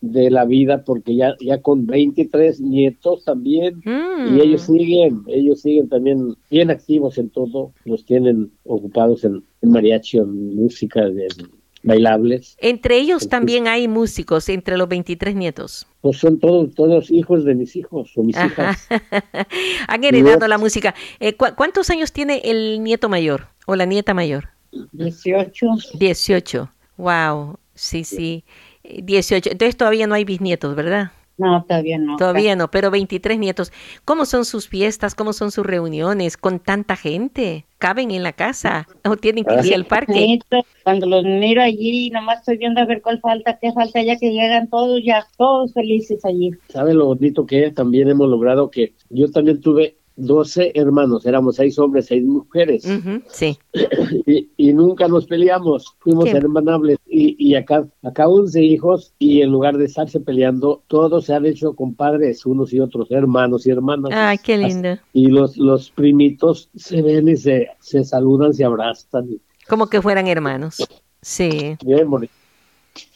[0.00, 4.36] de la vida porque ya, ya con 23 nietos también, mm.
[4.36, 9.70] y ellos siguen, ellos siguen también bien activos en todo, los tienen ocupados en, en
[9.70, 11.50] mariachi, en música, en
[11.82, 12.56] bailables.
[12.58, 15.86] Entre ellos también hay músicos, entre los 23 nietos.
[16.00, 18.46] Pues son todos, todos hijos de mis hijos o mis Ajá.
[18.46, 18.88] hijas.
[19.88, 20.94] Han heredado la música.
[21.20, 24.48] Eh, ¿cu ¿Cuántos años tiene el nieto mayor o la nieta mayor?
[24.92, 25.66] 18.
[25.94, 26.70] 18.
[26.96, 27.58] Wow.
[27.74, 28.44] Sí, sí.
[28.84, 29.50] 18.
[29.52, 31.12] Entonces todavía no hay bisnietos, ¿verdad?
[31.40, 32.16] No, todavía no.
[32.18, 33.72] Todavía no, pero 23 nietos.
[34.04, 35.14] ¿Cómo son sus fiestas?
[35.14, 37.64] ¿Cómo son sus reuniones con tanta gente?
[37.78, 38.86] ¿Caben en la casa?
[39.08, 40.38] ¿O tienen que ir al parque?
[40.84, 44.32] Cuando los miro allí, nomás estoy viendo a ver cuál falta, qué falta, ya que
[44.32, 46.50] llegan todos, ya todos felices allí.
[46.68, 47.74] ¿Sabe lo bonito que es?
[47.74, 52.84] También hemos logrado que yo también tuve 12 hermanos, éramos seis hombres, seis mujeres.
[52.84, 53.58] Uh -huh, sí.
[54.26, 56.32] Y, y, nunca nos peleamos, fuimos ¿Qué?
[56.32, 56.98] hermanables.
[57.06, 61.46] Y, y, acá, acá 11 hijos, y en lugar de estarse peleando, todos se han
[61.46, 64.10] hecho compadres, unos y otros, hermanos y hermanas.
[64.14, 64.98] Ay, qué lindo.
[65.12, 69.40] Y los, los primitos se ven y se, se saludan, se abrazan.
[69.68, 70.86] Como que fueran hermanos.
[71.22, 71.76] Sí.
[71.84, 72.32] Bien bonito.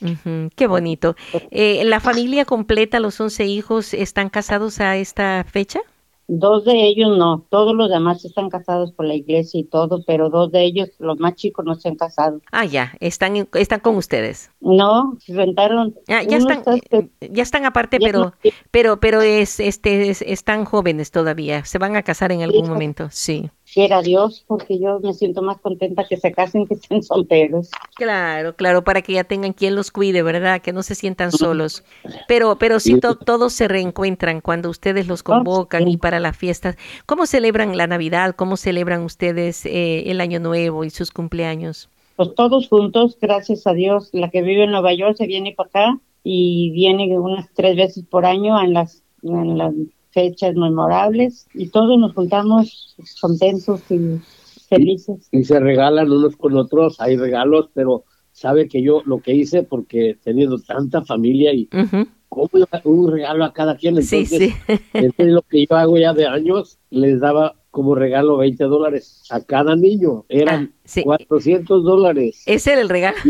[0.00, 1.16] Uh -huh, qué bonito.
[1.50, 5.80] Eh, ¿La familia completa, los 11 hijos, están casados a esta fecha?
[6.26, 10.30] Dos de ellos no, todos los demás están casados por la iglesia y todo, pero
[10.30, 12.40] dos de ellos, los más chicos, no se han casado.
[12.50, 14.50] Ah, ya, están, están con ustedes.
[14.60, 15.94] No, rentaron.
[16.08, 18.34] Ah, ya están, este, ya están aparte, pero, no.
[18.70, 21.64] pero, pero es, este, es, están jóvenes todavía.
[21.64, 23.50] Se van a casar en algún sí, momento, sí.
[23.74, 27.72] Quiera Dios, porque yo me siento más contenta que se casen que estén solteros.
[27.96, 30.62] Claro, claro, para que ya tengan quien los cuide, ¿verdad?
[30.62, 31.82] Que no se sientan solos.
[32.28, 36.76] Pero, pero sí, to todos se reencuentran cuando ustedes los convocan y para las fiestas.
[37.04, 38.36] ¿Cómo celebran la Navidad?
[38.36, 41.88] ¿Cómo celebran ustedes eh, el Año Nuevo y sus cumpleaños?
[42.14, 44.10] Pues todos juntos, gracias a Dios.
[44.12, 48.04] La que vive en Nueva York se viene para acá y viene unas tres veces
[48.08, 49.74] por año en las, en las
[50.14, 54.20] fechas memorables y todos nos juntamos contentos y
[54.68, 55.28] felices.
[55.32, 59.34] Y, y, se regalan unos con otros, hay regalos, pero sabe que yo lo que
[59.34, 62.08] hice, porque teniendo tanta familia y uh -huh.
[62.28, 62.48] como
[62.84, 64.80] un regalo a cada quien, entonces, sí, sí.
[64.92, 69.40] entonces lo que yo hago ya de años, les daba como regalo 20 dólares a
[69.40, 71.02] cada niño, eran ah, sí.
[71.02, 72.44] 400 dólares.
[72.46, 73.16] Ese era el regalo.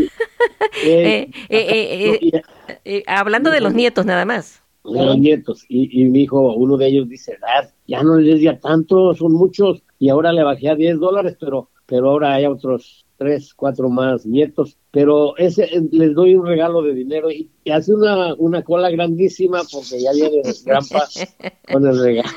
[0.85, 5.65] eh, eh, hablando de los nietos nada más de los nietos.
[5.67, 9.13] Y, y mi hijo, uno de ellos dice, Dad, ya no les di a tanto,
[9.13, 13.53] son muchos, y ahora le bajé a 10 dólares, pero, pero ahora hay otros tres,
[13.53, 18.33] cuatro más nietos, pero ese les doy un regalo de dinero y, y hace una,
[18.35, 21.07] una cola grandísima porque ya viene Grampa
[21.71, 22.29] con el regalo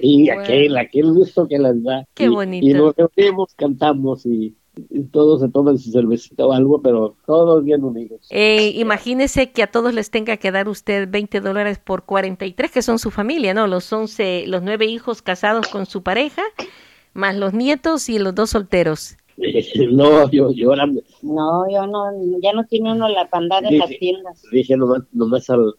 [0.00, 0.42] y bueno.
[0.42, 2.06] aquel, aquel gusto que les da.
[2.14, 2.66] Qué y, bonito.
[2.66, 4.54] Y nos reunimos, cantamos y,
[4.90, 8.26] y todos se toman su cervecita o algo, pero todos bien unidos.
[8.30, 12.82] Eh, imagínese que a todos les tenga que dar usted 20 dólares por 43, que
[12.82, 13.66] son su familia, ¿no?
[13.66, 16.42] Los 11, los nueve hijos casados con su pareja,
[17.14, 19.16] más los nietos y los dos solteros.
[19.90, 20.86] No, yo, yo era...
[20.86, 22.06] No, yo no,
[22.42, 24.42] ya no tiene uno la pandada en las tiendas.
[24.50, 25.74] Dije nomás, nomás al,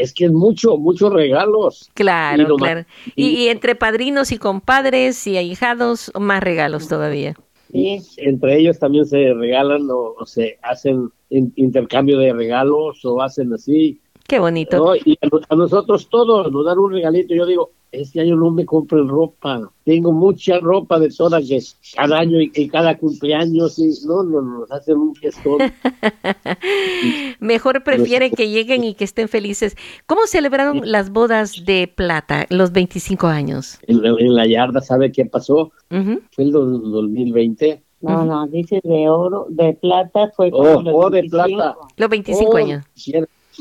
[0.00, 1.90] es que es mucho, muchos regalos.
[1.92, 2.86] Claro, y nomás, claro.
[3.14, 7.34] Y, y, entre padrinos y compadres y ahijados, más regalos todavía.
[7.72, 7.98] Sí.
[8.18, 14.01] Entre ellos también se regalan o, se hacen in, intercambio de regalos o hacen así.
[14.32, 14.78] Qué bonito.
[14.78, 14.96] ¿no?
[14.96, 17.34] Y a, a, nosotros todos nos dan un regalito.
[17.34, 19.70] Yo digo, este año no me compren ropa.
[19.84, 21.58] Tengo mucha ropa de todas que
[21.94, 25.58] cada año y, y cada cumpleaños y no, no, nos hacen un gestón.
[27.40, 29.76] Mejor prefiere que lleguen y que estén felices.
[30.06, 33.80] ¿Cómo celebraron las bodas de plata, los 25 años?
[33.86, 35.72] En, en la yarda, ¿sabe qué pasó?
[35.90, 36.22] Uh -huh.
[36.30, 37.82] Fue el 2020.
[38.00, 41.76] No, no, dice de oro, de plata fue como oh, los oh, de plata.
[41.98, 42.84] Los 25 oh, años.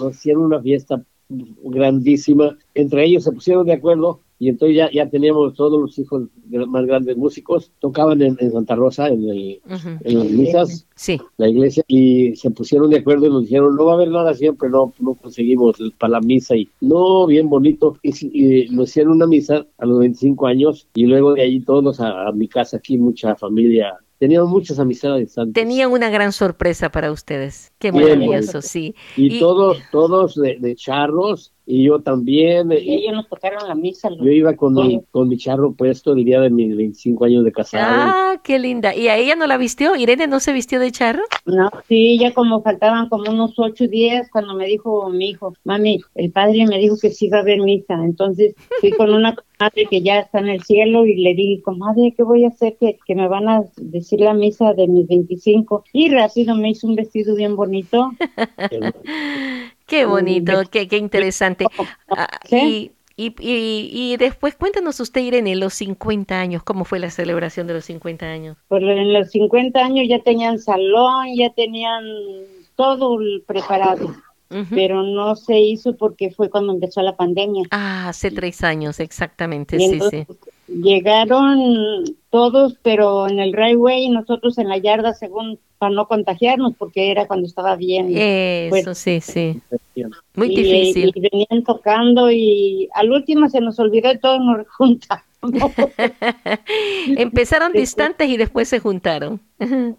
[0.09, 2.57] Hicieron una fiesta grandísima.
[2.73, 6.87] Entre ellos se pusieron de acuerdo y entonces ya, ya teníamos todos los hijos más
[6.87, 9.61] grandes músicos, tocaban en, Santa Rosa, en, el,
[10.03, 11.21] en las misas, sí.
[11.37, 14.33] la iglesia, y se pusieron de acuerdo y nos dijeron, no va a haber nada
[14.33, 19.13] siempre, no, no conseguimos para la misa, y no, bien bonito, y, y nos hicieron
[19.13, 22.77] una misa a los 25 años, y luego de allí todos a, a mi casa,
[22.77, 25.55] aquí mucha familia teníamos muchas amistades antes.
[25.55, 27.71] Tenían una gran sorpresa para ustedes.
[27.79, 28.93] Qué maravilloso, sí.
[29.17, 32.69] Y, todos, todos de, de, charros, y yo también.
[32.73, 34.09] Y ellos nos tocaron la misa.
[34.09, 37.51] Yo iba con mi, con mi charro puesto el día de mis 25 años de
[37.53, 37.85] casado.
[37.87, 38.93] Ah, qué linda.
[38.93, 39.95] ¿Y a ella no la vistió?
[39.95, 41.23] ¿Irene no se vistió de charro?
[41.45, 46.01] No, sí, ya como faltaban como unos ocho días cuando me dijo mi hijo, mami,
[46.15, 47.93] el padre me dijo que sí iba a haber misa.
[48.03, 52.13] Entonces fui con una comadre que ya está en el cielo y le dije, comadre,
[52.17, 52.75] ¿qué voy a hacer?
[52.81, 55.85] Que, que me van a decir la misa de mis 25.
[55.93, 58.11] Y rápido me hizo un vestido bien bonito.
[59.91, 61.65] Qué bonito, qué, qué interesante.
[62.07, 67.67] Ah, y, y, y, después cuéntanos usted, Irene, los 50 años, ¿cómo fue la celebración
[67.67, 68.57] de los 50 años?
[68.69, 72.05] Pues en los 50 años ya tenían salón, ya tenían
[72.77, 74.15] todo preparado.
[74.69, 77.63] Pero no se hizo porque fue cuando empezó la pandemia.
[77.71, 80.25] Ah, hace tres años, exactamente, sí, sí.
[80.67, 86.73] Llegaron todos, pero en el railway y nosotros en la yarda, según para no contagiarnos,
[86.77, 88.07] porque era cuando estaba bien.
[88.15, 89.61] Eso, sí, sí.
[90.35, 91.11] Muy difícil.
[91.13, 95.25] Y, venían tocando y al último se nos olvidó de todo nos juntamos.
[97.17, 99.39] Empezaron distantes y después se juntaron.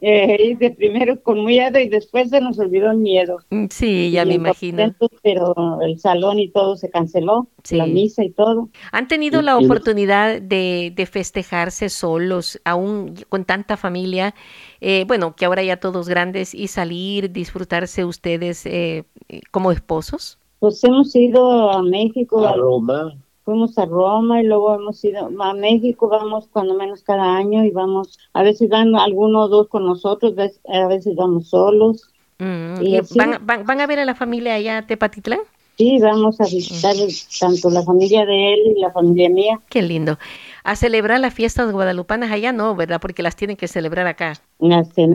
[0.00, 3.38] Eh, de primero con miedo y después se nos olvidó el miedo.
[3.70, 4.94] Sí, ya me imagino.
[5.22, 8.70] Pero el salón y todo se canceló, la misa y todo.
[8.90, 14.34] ¿Han tenido la oportunidad de, de festejarse solos, aún con tanta familia?
[14.80, 19.04] Eh, bueno, que ahora ya todos grandes y salir, disfrutarse ustedes eh,
[19.50, 20.38] como esposos.
[20.58, 22.46] Pues hemos ido a México.
[22.46, 27.36] A Roma fuimos a Roma y luego hemos ido a México, vamos cuando menos cada
[27.36, 30.34] año y vamos, a veces van algunos dos con nosotros,
[30.68, 32.10] a veces vamos solos.
[32.38, 35.40] Mm, y ¿van, van, a ver a la familia allá a Tepatitlán?
[35.76, 36.94] Sí, vamos a visitar
[37.40, 39.60] tanto la familia de él y la familia mía.
[39.68, 40.18] Qué lindo
[40.64, 43.00] a celebrar las fiestas guadalupanas allá no, ¿verdad?
[43.00, 44.34] Porque las tienen que celebrar acá.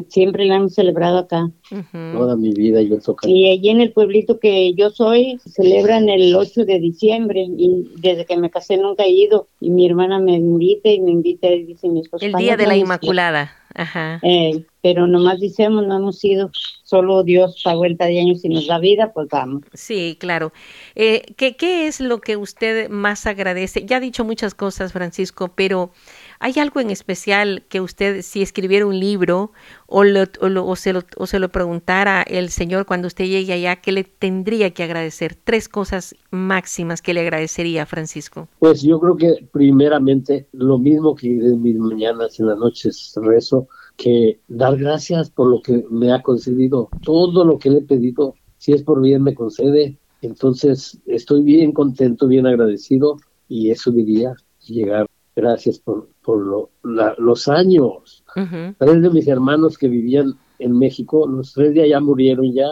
[0.10, 1.50] Siempre la hemos celebrado acá.
[1.92, 3.28] Toda mi vida yo toco.
[3.28, 8.26] Y allí en el pueblito que yo soy, celebran el 8 de diciembre y desde
[8.26, 11.64] que me casé nunca he ido y mi hermana me invita y me invita y
[11.64, 12.26] dice mi esposo.
[12.26, 13.52] El Día de la Inmaculada.
[13.74, 14.20] Ajá.
[14.24, 16.52] Eh, pero nomás decimos, no hemos ido,
[16.88, 19.64] solo Dios a vuelta de años y nos da vida, pues vamos.
[19.74, 20.54] Sí, claro.
[20.96, 23.86] Eh, ¿qué, ¿Qué es lo que usted más agradece?
[23.86, 25.92] Ya ha dicho muchas cosas, Francisco, pero
[26.40, 29.52] ¿hay algo en especial que usted, si escribiera un libro
[29.86, 33.92] o, o, se lo, o se lo preguntara el Señor cuando usted llegue allá, qué
[33.92, 35.36] le tendría que agradecer?
[35.36, 38.48] Tres cosas máximas que le agradecería, Francisco.
[38.60, 43.68] Pues yo creo que primeramente lo mismo que en mis mañanas, en las noches rezo,
[43.98, 48.36] que dar gracias por lo que me ha concedido, todo lo que le he pedido,
[48.58, 53.18] si es por bien me concede, entonces estoy bien contento, bien agradecido
[53.50, 55.08] y eso diría llegar.
[55.36, 58.24] Gracias por, por lo, los años.
[58.34, 62.70] Tres de mis hermanos que vivían en México, los tres de allá murieron ya.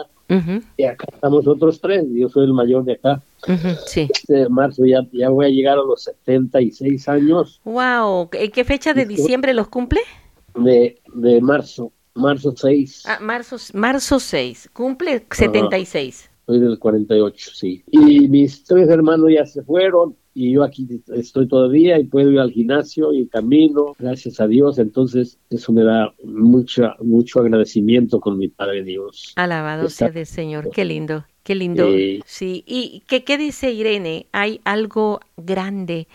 [0.76, 3.22] Y acá estamos otros tres, yo soy el mayor de acá.
[3.86, 4.08] sí.
[4.12, 7.60] Este marzo ya, ya voy a llegar a los 76 años.
[7.64, 8.30] ¡Wow!
[8.32, 10.00] ¿En qué fecha de diciembre los cumple?
[10.56, 13.04] De, de marzo, marzo 6.
[13.06, 16.30] Ah, marzo, marzo 6, cumple 76.
[16.46, 17.84] soy del 48, sí.
[17.90, 22.38] Y mis tres hermanos ya se fueron, y yo aquí estoy todavía y puedo ir
[22.38, 28.36] al gimnasio y camino, gracias a Dios, entonces eso me da mucho, mucho agradecimiento con
[28.36, 29.32] mi Padre Dios.
[29.36, 31.88] Alabado sea el Señor, qué lindo, qué lindo.
[32.26, 34.26] sí, y ¿qué, ¿qué dice Irene?
[34.32, 36.06] Hay algo grande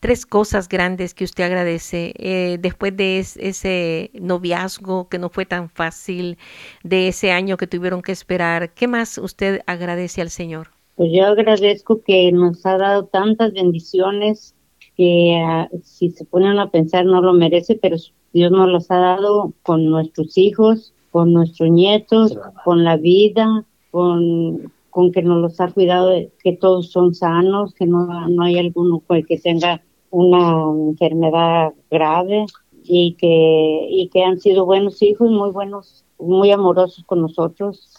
[0.00, 5.68] tres cosas grandes que usted agradece eh, después de ese noviazgo que no fue tan
[5.68, 6.38] fácil,
[6.84, 8.70] de ese año que tuvieron que esperar.
[8.74, 10.68] ¿Qué más usted agradece al Señor?
[10.96, 14.54] Pues yo agradezco que nos ha dado tantas bendiciones
[14.96, 17.96] que ah, si se ponen a pensar no lo merece, pero
[18.32, 24.72] Dios nos los ha dado con nuestros hijos, con nuestros nietos, con la vida, con,
[24.90, 29.02] con que nos los ha cuidado, que todos son sanos, que no, no hay alguno
[29.06, 32.46] que tenga una enfermedad grave
[32.84, 37.94] y que, y que han sido buenos hijos, muy buenos, muy amorosos con nosotros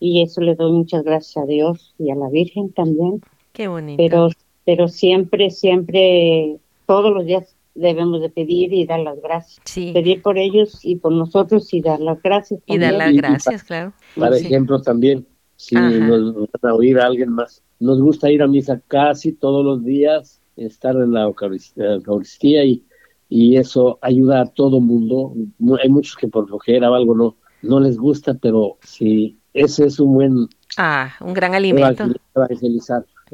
[0.00, 3.20] y eso le doy muchas gracias a Dios y a la Virgen también.
[3.52, 3.96] Qué bonito.
[3.96, 4.28] Pero,
[4.64, 9.60] pero siempre, siempre, todos los días debemos de pedir y dar las gracias.
[9.74, 12.60] Pedir por ellos y por nosotros y dar las gracias.
[12.66, 13.92] Y dar las gracias, claro.
[14.16, 18.46] Para ejemplo también, si nos van a oír a alguien más nos gusta ir a
[18.46, 22.84] misa casi todos los días, estar en la Eucaristía y,
[23.28, 25.34] y eso ayuda a todo mundo.
[25.82, 29.98] Hay muchos que por flojera o algo no, no les gusta, pero sí, ese es
[30.00, 30.48] un buen...
[30.76, 32.06] Ah, un gran alimento.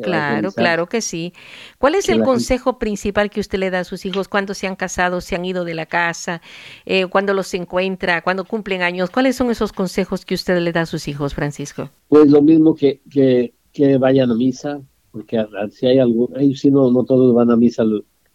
[0.03, 1.33] Claro, claro que sí.
[1.79, 4.77] ¿Cuál es el consejo principal que usted le da a sus hijos cuando se han
[4.77, 6.41] casado, se han ido de la casa,
[6.87, 9.11] eh, cuando los encuentra, cuando cumplen años?
[9.11, 11.91] ¿Cuáles son esos consejos que usted le da a sus hijos, Francisco?
[12.09, 14.81] Pues lo mismo que, que, que vayan a misa,
[15.13, 17.85] porque si hay algo, si no, no todos van a misa.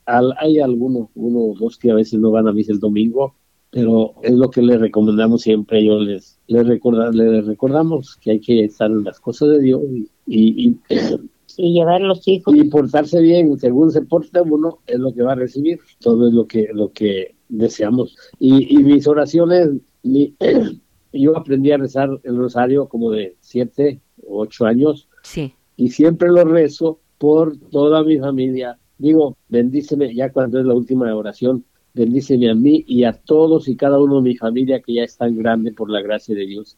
[0.06, 3.36] hay algunos, uno o dos que a veces no van a misa el domingo,
[3.72, 5.84] pero es lo que les recomendamos siempre.
[5.86, 9.82] Yo les, les, les recordamos que hay que estar en las cosas de Dios
[10.28, 10.78] y, y
[11.58, 12.56] y llevar los hijos.
[12.56, 16.34] Y portarse bien, según se porta uno, es lo que va a recibir, todo es
[16.34, 18.16] lo que, lo que deseamos.
[18.40, 19.70] Y, y mis oraciones,
[21.14, 25.08] yo aprendí a rezar el rosario como de siete o ocho años.
[25.24, 25.54] Sí.
[25.76, 28.78] Y siempre lo rezo por toda mi familia.
[28.98, 33.76] Digo, bendíceme, ya cuando es la última oración, bendíceme a mí y a todos y
[33.76, 36.78] cada uno de mi familia que ya es tan grande por la gracia de Dios.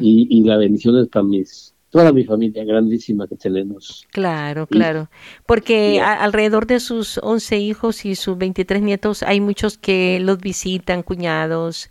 [0.00, 4.06] y, y la bendición es para mis toda mi familia grandísima que tenemos.
[4.12, 5.10] Claro, claro.
[5.46, 11.02] Porque alrededor de sus 11 hijos y sus 23 nietos hay muchos que los visitan,
[11.02, 11.90] cuñados,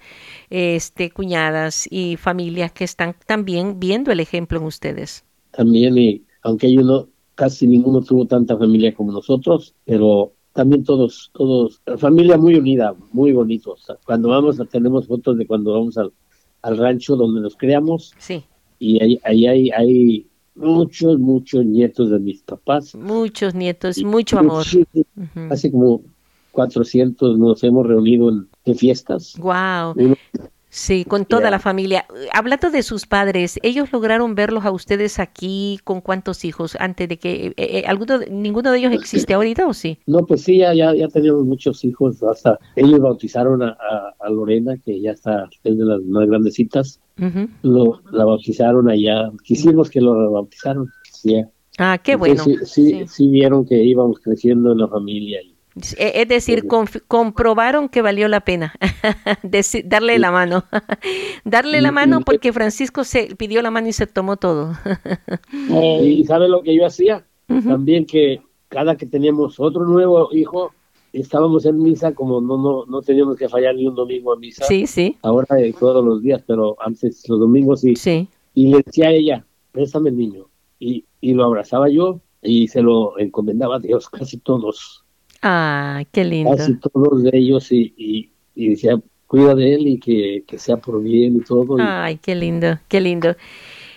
[0.49, 5.25] este, cuñadas y familias que están también viendo el ejemplo en ustedes.
[5.51, 11.31] También, y aunque ellos no, casi ninguno tuvo tanta familia como nosotros, pero también todos,
[11.33, 13.85] todos, familia muy unida, muy bonitos.
[14.05, 16.11] Cuando vamos, tenemos fotos de cuando vamos al,
[16.61, 18.13] al rancho donde nos creamos.
[18.17, 18.43] Sí
[18.79, 22.95] y ahí, ahí hay, hay muchos, muchos nietos de mis papás.
[22.95, 24.65] Muchos nietos, mucho amor.
[25.49, 26.01] Hace como
[26.53, 29.35] 400 nos hemos reunido en, fiestas.
[29.37, 29.95] Wow.
[30.69, 32.05] Sí, con toda la familia.
[32.31, 37.17] Hablando de sus padres, ¿ellos lograron verlos a ustedes aquí con cuántos hijos antes de
[37.17, 39.97] que eh, eh, alguno, ninguno de ellos existe ahorita o sí?
[40.05, 42.21] No, pues sí, ya, ya, tenemos muchos hijos.
[42.21, 43.75] Hasta ellos bautizaron a,
[44.29, 46.99] Lorena, que ya está es de las más grandecitas.
[47.63, 49.31] lo, la bautizaron allá.
[49.43, 50.87] Quisimos que lo bautizaron.
[51.11, 51.43] Sí.
[51.79, 52.43] Ah, qué bueno.
[52.43, 55.39] Sí, sí, sí, vieron que íbamos creciendo en la familia.
[55.97, 56.65] Es decir,
[57.07, 58.73] comprobaron que valió la pena
[59.85, 60.65] darle la mano.
[61.45, 64.73] darle la mano porque Francisco se pidió la mano y se tomó todo.
[66.01, 67.25] y sabe lo que yo hacía?
[67.47, 70.71] También que cada que teníamos otro nuevo hijo,
[71.13, 74.65] estábamos en misa como no no no teníamos que fallar ni un domingo a misa.
[74.65, 75.17] Sí, sí.
[75.23, 75.47] Ahora
[75.79, 77.95] todos los días, pero antes los domingos sí.
[77.95, 78.27] Sí.
[78.53, 80.47] Y le decía a ella, préstame el niño.
[80.79, 85.03] Y, y lo abrazaba yo y se lo encomendaba a Dios casi todos.
[85.41, 86.55] Ah, qué lindo.
[86.55, 87.93] Casi todos de ellos y,
[88.55, 91.77] y, decía, cuida de él y que, sea por bien y todo.
[91.79, 93.35] Ay, qué lindo, qué lindo.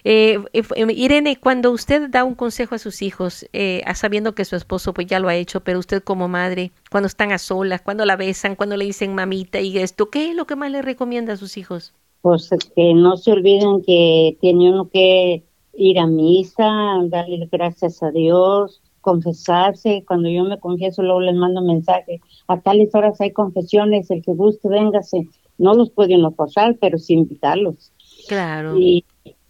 [0.04, 4.44] Eh, eh, eh, Irene, cuando usted da un consejo a sus hijos, eh, sabiendo que
[4.44, 7.82] su esposo pues ya lo ha hecho, pero usted como madre, cuando están a solas,
[7.82, 10.82] cuando la besan, cuando le dicen mamita y esto, ¿qué es lo que más le
[10.82, 11.94] recomienda a sus hijos?
[12.20, 16.68] Pues que no se olviden que tiene uno que ir a misa,
[17.06, 20.02] darle gracias a Dios, confesarse.
[20.06, 22.20] Cuando yo me confieso, luego les mando mensaje.
[22.48, 25.28] A tales horas hay confesiones, el que guste, véngase.
[25.58, 27.92] No los pueden forzar, pero sí invitarlos.
[28.26, 28.78] Claro.
[28.78, 29.04] Y,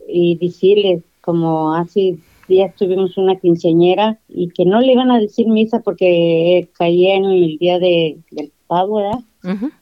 [0.08, 5.46] y decirles, como hace días tuvimos una quinceañera y que no le iban a decir
[5.46, 9.20] misa porque caía en el día de, del pavo, ¿verdad?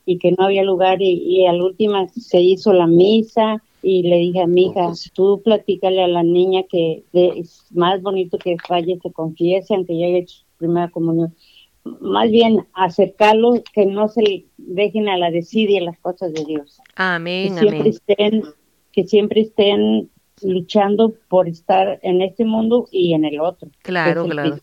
[0.06, 4.16] Y que no había lugar y, y al último se hizo la misa y le
[4.16, 8.98] dije a mi hija, tú platícale a la niña que es más bonito que falle
[9.02, 11.34] se confiese aunque ya haya hecho su primera comunión.
[11.84, 16.78] Más bien acercarlo, que no se dejen a la desidia las cosas de Dios.
[16.94, 18.42] Amén, que siempre Estén,
[18.92, 20.10] que siempre estén
[20.42, 23.70] luchando por estar en este mundo y en el otro.
[23.82, 24.58] Claro, claro.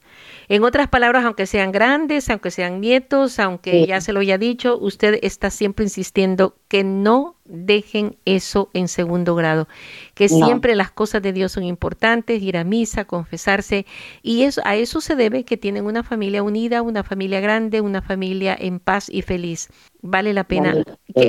[0.47, 4.78] En otras palabras, aunque sean grandes, aunque sean nietos, aunque ya se lo haya dicho,
[4.80, 9.68] usted está siempre insistiendo que no dejen eso en segundo grado,
[10.13, 13.86] que siempre las cosas de Dios son importantes, ir a misa, confesarse,
[14.22, 18.01] y eso, a eso se debe que tienen una familia unida, una familia grande, una
[18.01, 19.70] familia en paz y feliz.
[20.01, 20.76] Vale la pena.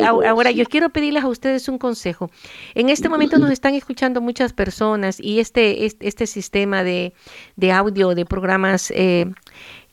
[0.05, 2.31] ahora, yo quiero pedirles a ustedes un consejo.
[2.75, 7.15] En este momento nos están escuchando muchas personas y este, este, este sistema de,
[7.57, 9.27] de, audio, de programas, eh,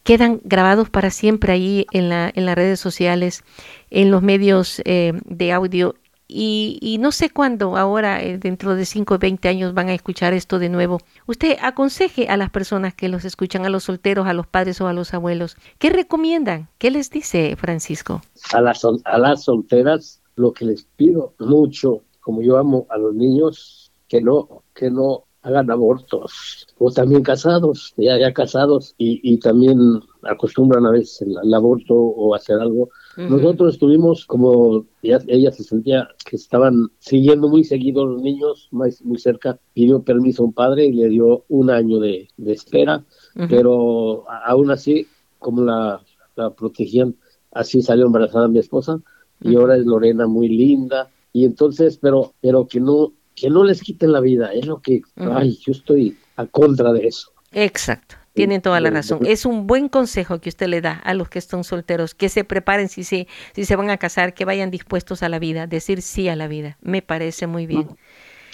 [0.06, 3.44] quedan grabados para siempre ahí en, la, en las redes sociales,
[3.90, 5.96] en los medios eh, de audio
[6.28, 10.34] y, no sé cuándo, ahora, eh, dentro de 5 o 20 años, van a escuchar
[10.34, 11.00] esto de nuevo.
[11.28, 14.88] Usted aconseje a las personas que los escuchan, a los solteros, a los padres o
[14.88, 15.56] a los abuelos.
[15.78, 16.70] ¿Qué recomiendan?
[16.80, 18.22] ¿Qué les dice Francisco?
[18.54, 23.14] A las, a las solteras, lo que les pido mucho, como yo amo a los
[23.14, 29.38] niños, que no, que no hagan abortos, o también casados, ya, ya casados, y, y
[29.38, 29.78] también
[30.24, 32.90] acostumbran a veces el, aborto o hacer algo.
[33.16, 39.20] Nosotros estuvimos como ella, se sentía que estaban siguiendo muy seguido los niños, más, muy
[39.20, 43.04] cerca, pidió permiso a un padre y le dio un año de, espera,
[43.48, 45.06] pero aún así,
[45.38, 46.02] como la,
[46.36, 47.16] la protegían,
[47.52, 49.00] así salió embarazada mi esposa,
[49.42, 53.82] y ahora es Lorena muy linda, y entonces, pero, pero que no, que no les
[53.82, 57.32] quiten la vida, es lo que, ay, yo estoy a contra de eso.
[57.52, 58.16] Exacto.
[58.34, 59.20] Tienen toda la razón.
[59.26, 62.44] Es un buen consejo que usted le da a los que están solteros, que se
[62.44, 66.02] preparen si se, si se van a casar, que vayan dispuestos a la vida, decir
[66.02, 66.78] sí a la vida.
[66.82, 67.88] Me parece muy bien.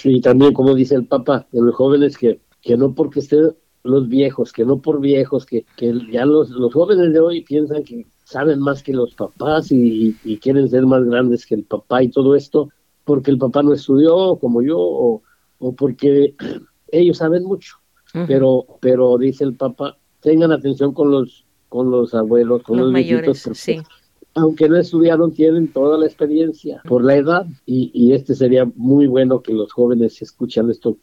[0.03, 4.07] Y también, como dice el Papa, de los jóvenes que, que no porque estén los
[4.07, 8.05] viejos, que no por viejos, que, que ya los, los jóvenes de hoy piensan que
[8.31, 12.35] saben más que los papás y, quieren ser más grandes que el papá y todo
[12.35, 12.69] esto,
[13.03, 15.21] porque el papá no estudió como yo o,
[15.59, 16.35] o porque
[16.91, 17.81] ellos saben mucho
[18.27, 23.49] pero, pero dice el Papa, tengan atención con los, con los abuelos, con los, mayores,
[24.33, 29.07] aunque no estudiaron, tienen toda la experiencia por la edad y, y este sería muy
[29.07, 30.97] bueno que los jóvenes escuchan esto,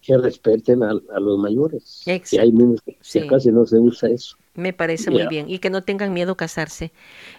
[0.00, 2.02] que respeten a, los mayores.
[2.06, 2.80] Y hay menos,
[3.28, 4.36] casi no se usa eso.
[4.54, 5.48] Me parece muy bien.
[5.48, 6.90] Y que no tengan miedo a casarse.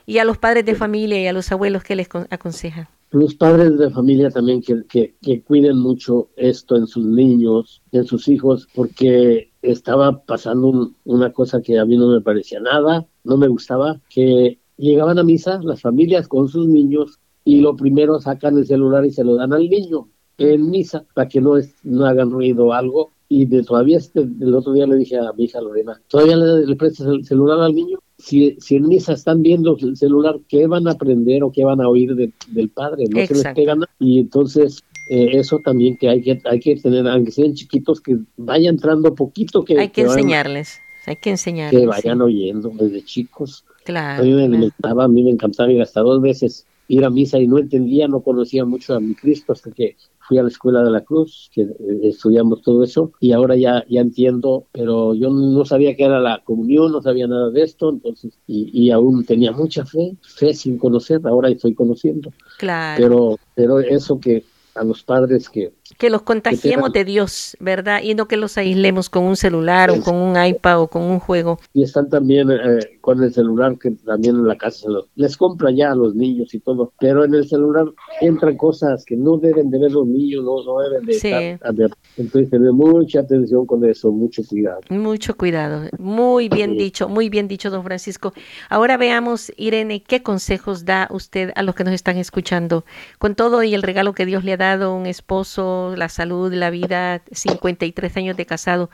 [0.05, 2.87] Y a los padres de familia y a los abuelos, ¿qué les aconsejan?
[3.11, 8.05] Los padres de familia también que, que, que, cuiden mucho esto en sus niños, en
[8.05, 13.37] sus hijos, porque estaba pasando una cosa que a mí no me parecía nada, no
[13.37, 18.57] me gustaba, que llegaban a misa las familias con sus niños y lo primero sacan
[18.57, 20.07] el celular y se lo dan al niño
[20.37, 24.53] en misa para que no, no hagan ruido o algo y de, todavía este, el
[24.53, 27.99] otro día le dije a mi hija Lorena, ¿todavía le, prestas el celular al niño?
[28.21, 31.81] Si, si en misa están viendo el celular, ¿qué van a aprender o qué van
[31.81, 33.05] a oír del padre?
[33.09, 33.89] No se les pega nada.
[33.99, 38.17] Y entonces eh, eso también que hay que hay que tener, aunque sean chiquitos, que
[38.37, 39.65] vaya entrando poquito.
[39.65, 41.81] que Hay que, enseñarles, hay que enseñarles.
[41.81, 43.65] Que vayan oyendo desde chicos.
[43.83, 44.21] Claro.
[44.21, 47.47] A mí me, a mí me encantaba ir hasta dos veces ir a misa y
[47.47, 49.95] no entendía, no conocía mucho a mi Cristo hasta que
[50.31, 53.83] fui a la Escuela de la Cruz, que eh, estudiamos todo eso, y ahora ya,
[53.89, 57.89] ya entiendo, pero yo no sabía qué era la comunión, no sabía nada de esto,
[57.89, 62.31] entonces, y, y aún tenía mucha fe, fe sin conocer, ahora estoy conociendo.
[62.59, 63.03] Claro.
[63.03, 64.45] Pero, pero eso que
[64.75, 65.73] a los padres que...
[65.97, 68.01] Que los contagiemos de Dios, ¿verdad?
[68.01, 71.19] Y no que los aislemos con un celular o con un iPad o con un
[71.19, 71.59] juego.
[71.73, 75.91] Y están también eh, con el celular que también en la casa les compra ya
[75.91, 77.85] a los niños y todo, pero en el celular
[78.21, 81.71] entran cosas que no deben de ver los niños, no, no deben de estar a
[81.71, 81.91] ver.
[82.17, 84.79] Entonces tener mucha atención con eso, mucho cuidado.
[84.89, 88.33] Mucho cuidado, muy bien dicho, muy bien dicho, don Francisco.
[88.69, 92.85] Ahora veamos, Irene, ¿qué consejos da usted a los que nos están escuchando
[93.19, 96.69] con todo y el regalo que Dios le ha dado, un esposo, la salud, la
[96.69, 98.89] vida, 53 años de casado.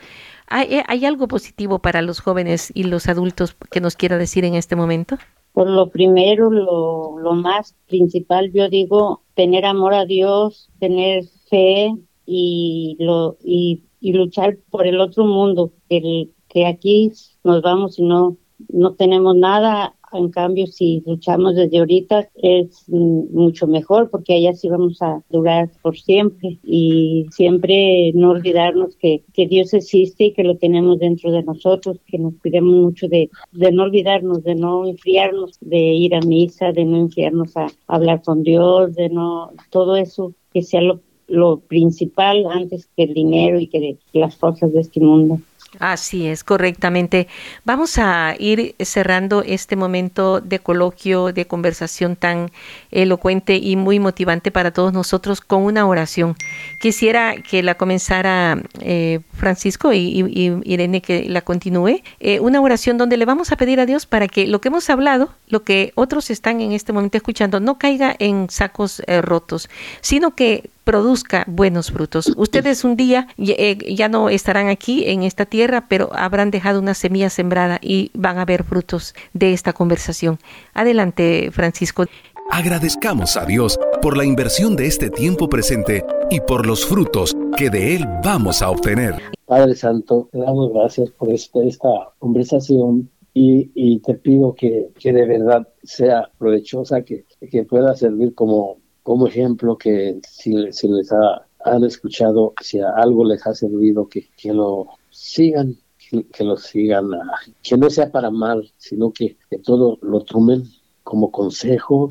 [0.47, 4.55] ¿Hay, ¿Hay, algo positivo para los jóvenes y los adultos que nos quiera decir en
[4.55, 5.17] este momento?
[5.51, 11.93] Por lo primero, lo, lo más principal, yo digo, tener amor a Dios, tener fe
[12.25, 17.11] y, lo, y, y luchar por el otro mundo, el, que aquí
[17.43, 18.37] nos vamos y no,
[18.69, 24.69] no tenemos nada en cambio, si luchamos desde ahorita es mucho mejor porque allá sí
[24.69, 30.43] vamos a durar por siempre y siempre no olvidarnos que, que Dios existe y que
[30.43, 34.85] lo tenemos dentro de nosotros, que nos cuidemos mucho de, de no olvidarnos, de no
[34.87, 39.95] enfriarnos, de ir a misa, de no enfriarnos a, hablar con Dios, de no, todo
[39.95, 44.81] eso que sea lo, lo principal antes que el dinero y que las cosas de
[44.81, 45.39] este mundo.
[45.79, 47.27] Así es, correctamente.
[47.65, 52.51] Vamos a ir cerrando este momento de coloquio, de conversación tan
[52.89, 56.35] elocuente y muy motivante para todos nosotros con una oración.
[56.79, 62.01] Quisiera que la comenzara eh, Francisco y, Irene que la continúe.
[62.21, 64.89] Eh, una oración donde le vamos a pedir a Dios para que lo que hemos
[64.89, 69.69] hablado, lo que otros están en este momento escuchando, no caiga en sacos eh, rotos,
[70.01, 72.31] sino que produzca buenos frutos.
[72.37, 76.93] Ustedes un día eh, ya no estarán aquí en esta tierra, pero habrán dejado una
[76.93, 80.39] semilla sembrada y van a ver frutos de esta conversación.
[80.73, 82.05] Adelante, Francisco.
[82.51, 87.69] Agradezcamos a Dios por la inversión de este tiempo presente y por los frutos que
[87.69, 89.15] de Él vamos a obtener.
[89.45, 95.25] Padre Santo, te damos gracias por esta, esta conversación y, te pido que, que, de
[95.25, 98.77] verdad sea provechosa, que, que pueda servir como
[99.07, 104.51] como ejemplo que si, les ha, han escuchado, si algo les ha servido, que, que
[104.51, 110.19] lo sigan, que, lo sigan, ah, que no sea para mal, sino que, todo lo
[110.25, 110.63] tomen
[111.03, 112.09] como consejo,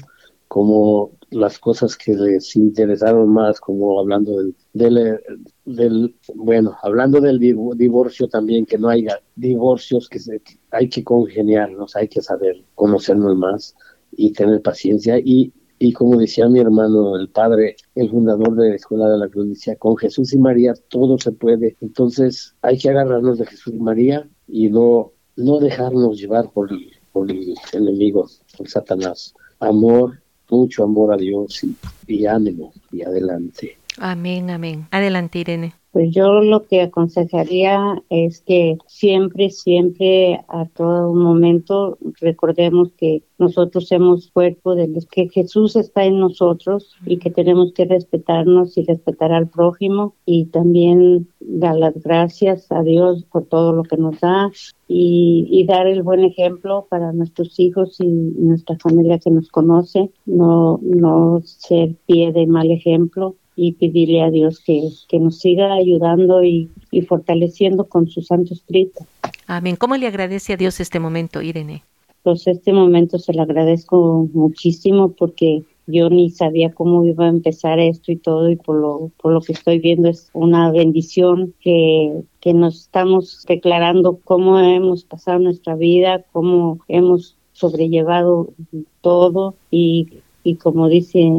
[0.49, 4.33] como las cosas que les interesaron más, como hablando
[4.73, 5.21] del,
[5.67, 10.41] del, bueno, hablando del divorcio también, que no haya divorcios, que se,
[10.71, 13.77] hay que congeniarnos, hay que saber conocernos más
[14.13, 18.77] y tener paciencia y y como decía mi hermano, el padre, el fundador de la
[18.77, 21.77] Escuela de la Cruz, decía, con Jesús y María todo se puede.
[21.81, 26.71] Entonces hay que agarrarnos de Jesús y María y no, no dejarnos llevar por,
[27.13, 29.35] por el enemigo, por Satanás.
[29.61, 30.19] Amor,
[30.51, 33.77] mucho amor a Dios y, y ánimo y adelante.
[33.99, 34.87] Amén, amén.
[34.91, 35.75] Adelante, Irene.
[35.97, 43.89] Pues yo lo que aconsejaría es que siempre, siempre, a todo momento, recordemos que nosotros
[43.89, 48.85] somos cuerpo de los que Jesús está en nosotros y que tenemos que respetarnos y
[48.85, 54.21] respetar al prójimo y también dar las gracias a Dios por todo lo que nos
[54.21, 54.51] da
[54.89, 60.11] y, y, dar el buen ejemplo para nuestros hijos y nuestra familia que nos conoce,
[60.27, 65.73] no, no ser pie de mal ejemplo y pedirle a Dios que, que nos siga
[65.73, 69.05] ayudando y, y, fortaleciendo con su Santo Espíritu.
[69.47, 69.77] Amén.
[69.77, 71.83] ¿Cómo le agradece a Dios este momento, Irene?
[72.23, 77.79] Pues este momento se lo agradezco muchísimo porque yo ni sabía cómo iba a empezar
[77.79, 82.23] esto y todo y por lo, por lo que estoy viendo es una bendición que,
[82.41, 88.53] que nos estamos declarando cómo hemos pasado nuestra vida, cómo hemos sobrellevado
[89.01, 90.09] todo y,
[90.43, 91.31] y como dice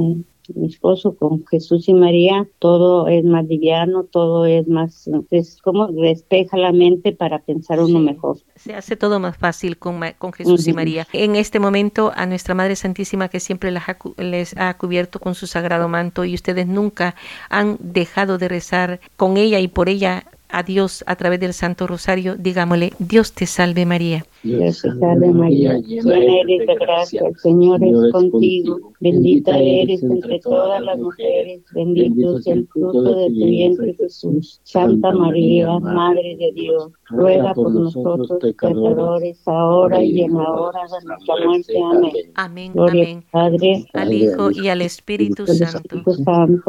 [0.55, 5.87] mi esposo, con Jesús y María, todo es más liviano, todo es más, es como
[5.87, 8.37] despeja la mente para pensar uno mejor.
[8.55, 11.07] Se hace todo más fácil con, con Jesús y María.
[11.13, 13.71] En este momento, a nuestra Madre Santísima, que siempre
[14.17, 17.15] les ha cubierto con su sagrado manto y ustedes nunca
[17.49, 21.87] han dejado de rezar con ella y por ella a Dios a través del Santo
[21.87, 24.25] Rosario, digámosle, Dios te salve María.
[24.43, 30.39] Dios te salve María, llena eres de gracia, el Señor es contigo, bendita eres entre
[30.39, 34.61] todas las mujeres, bendito es el fruto de tu vientre Jesús.
[34.63, 41.05] Santa María, Madre de Dios, ruega por nosotros pecadores, ahora y en la hora de
[41.07, 41.73] nuestra muerte.
[41.83, 42.11] Amén.
[42.35, 43.25] Amén, amén.
[43.31, 46.03] Padre, al Hijo y al Espíritu Santo,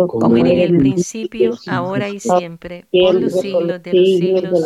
[0.06, 4.64] como en el principio, ahora y siempre, por los siglos de los siglos.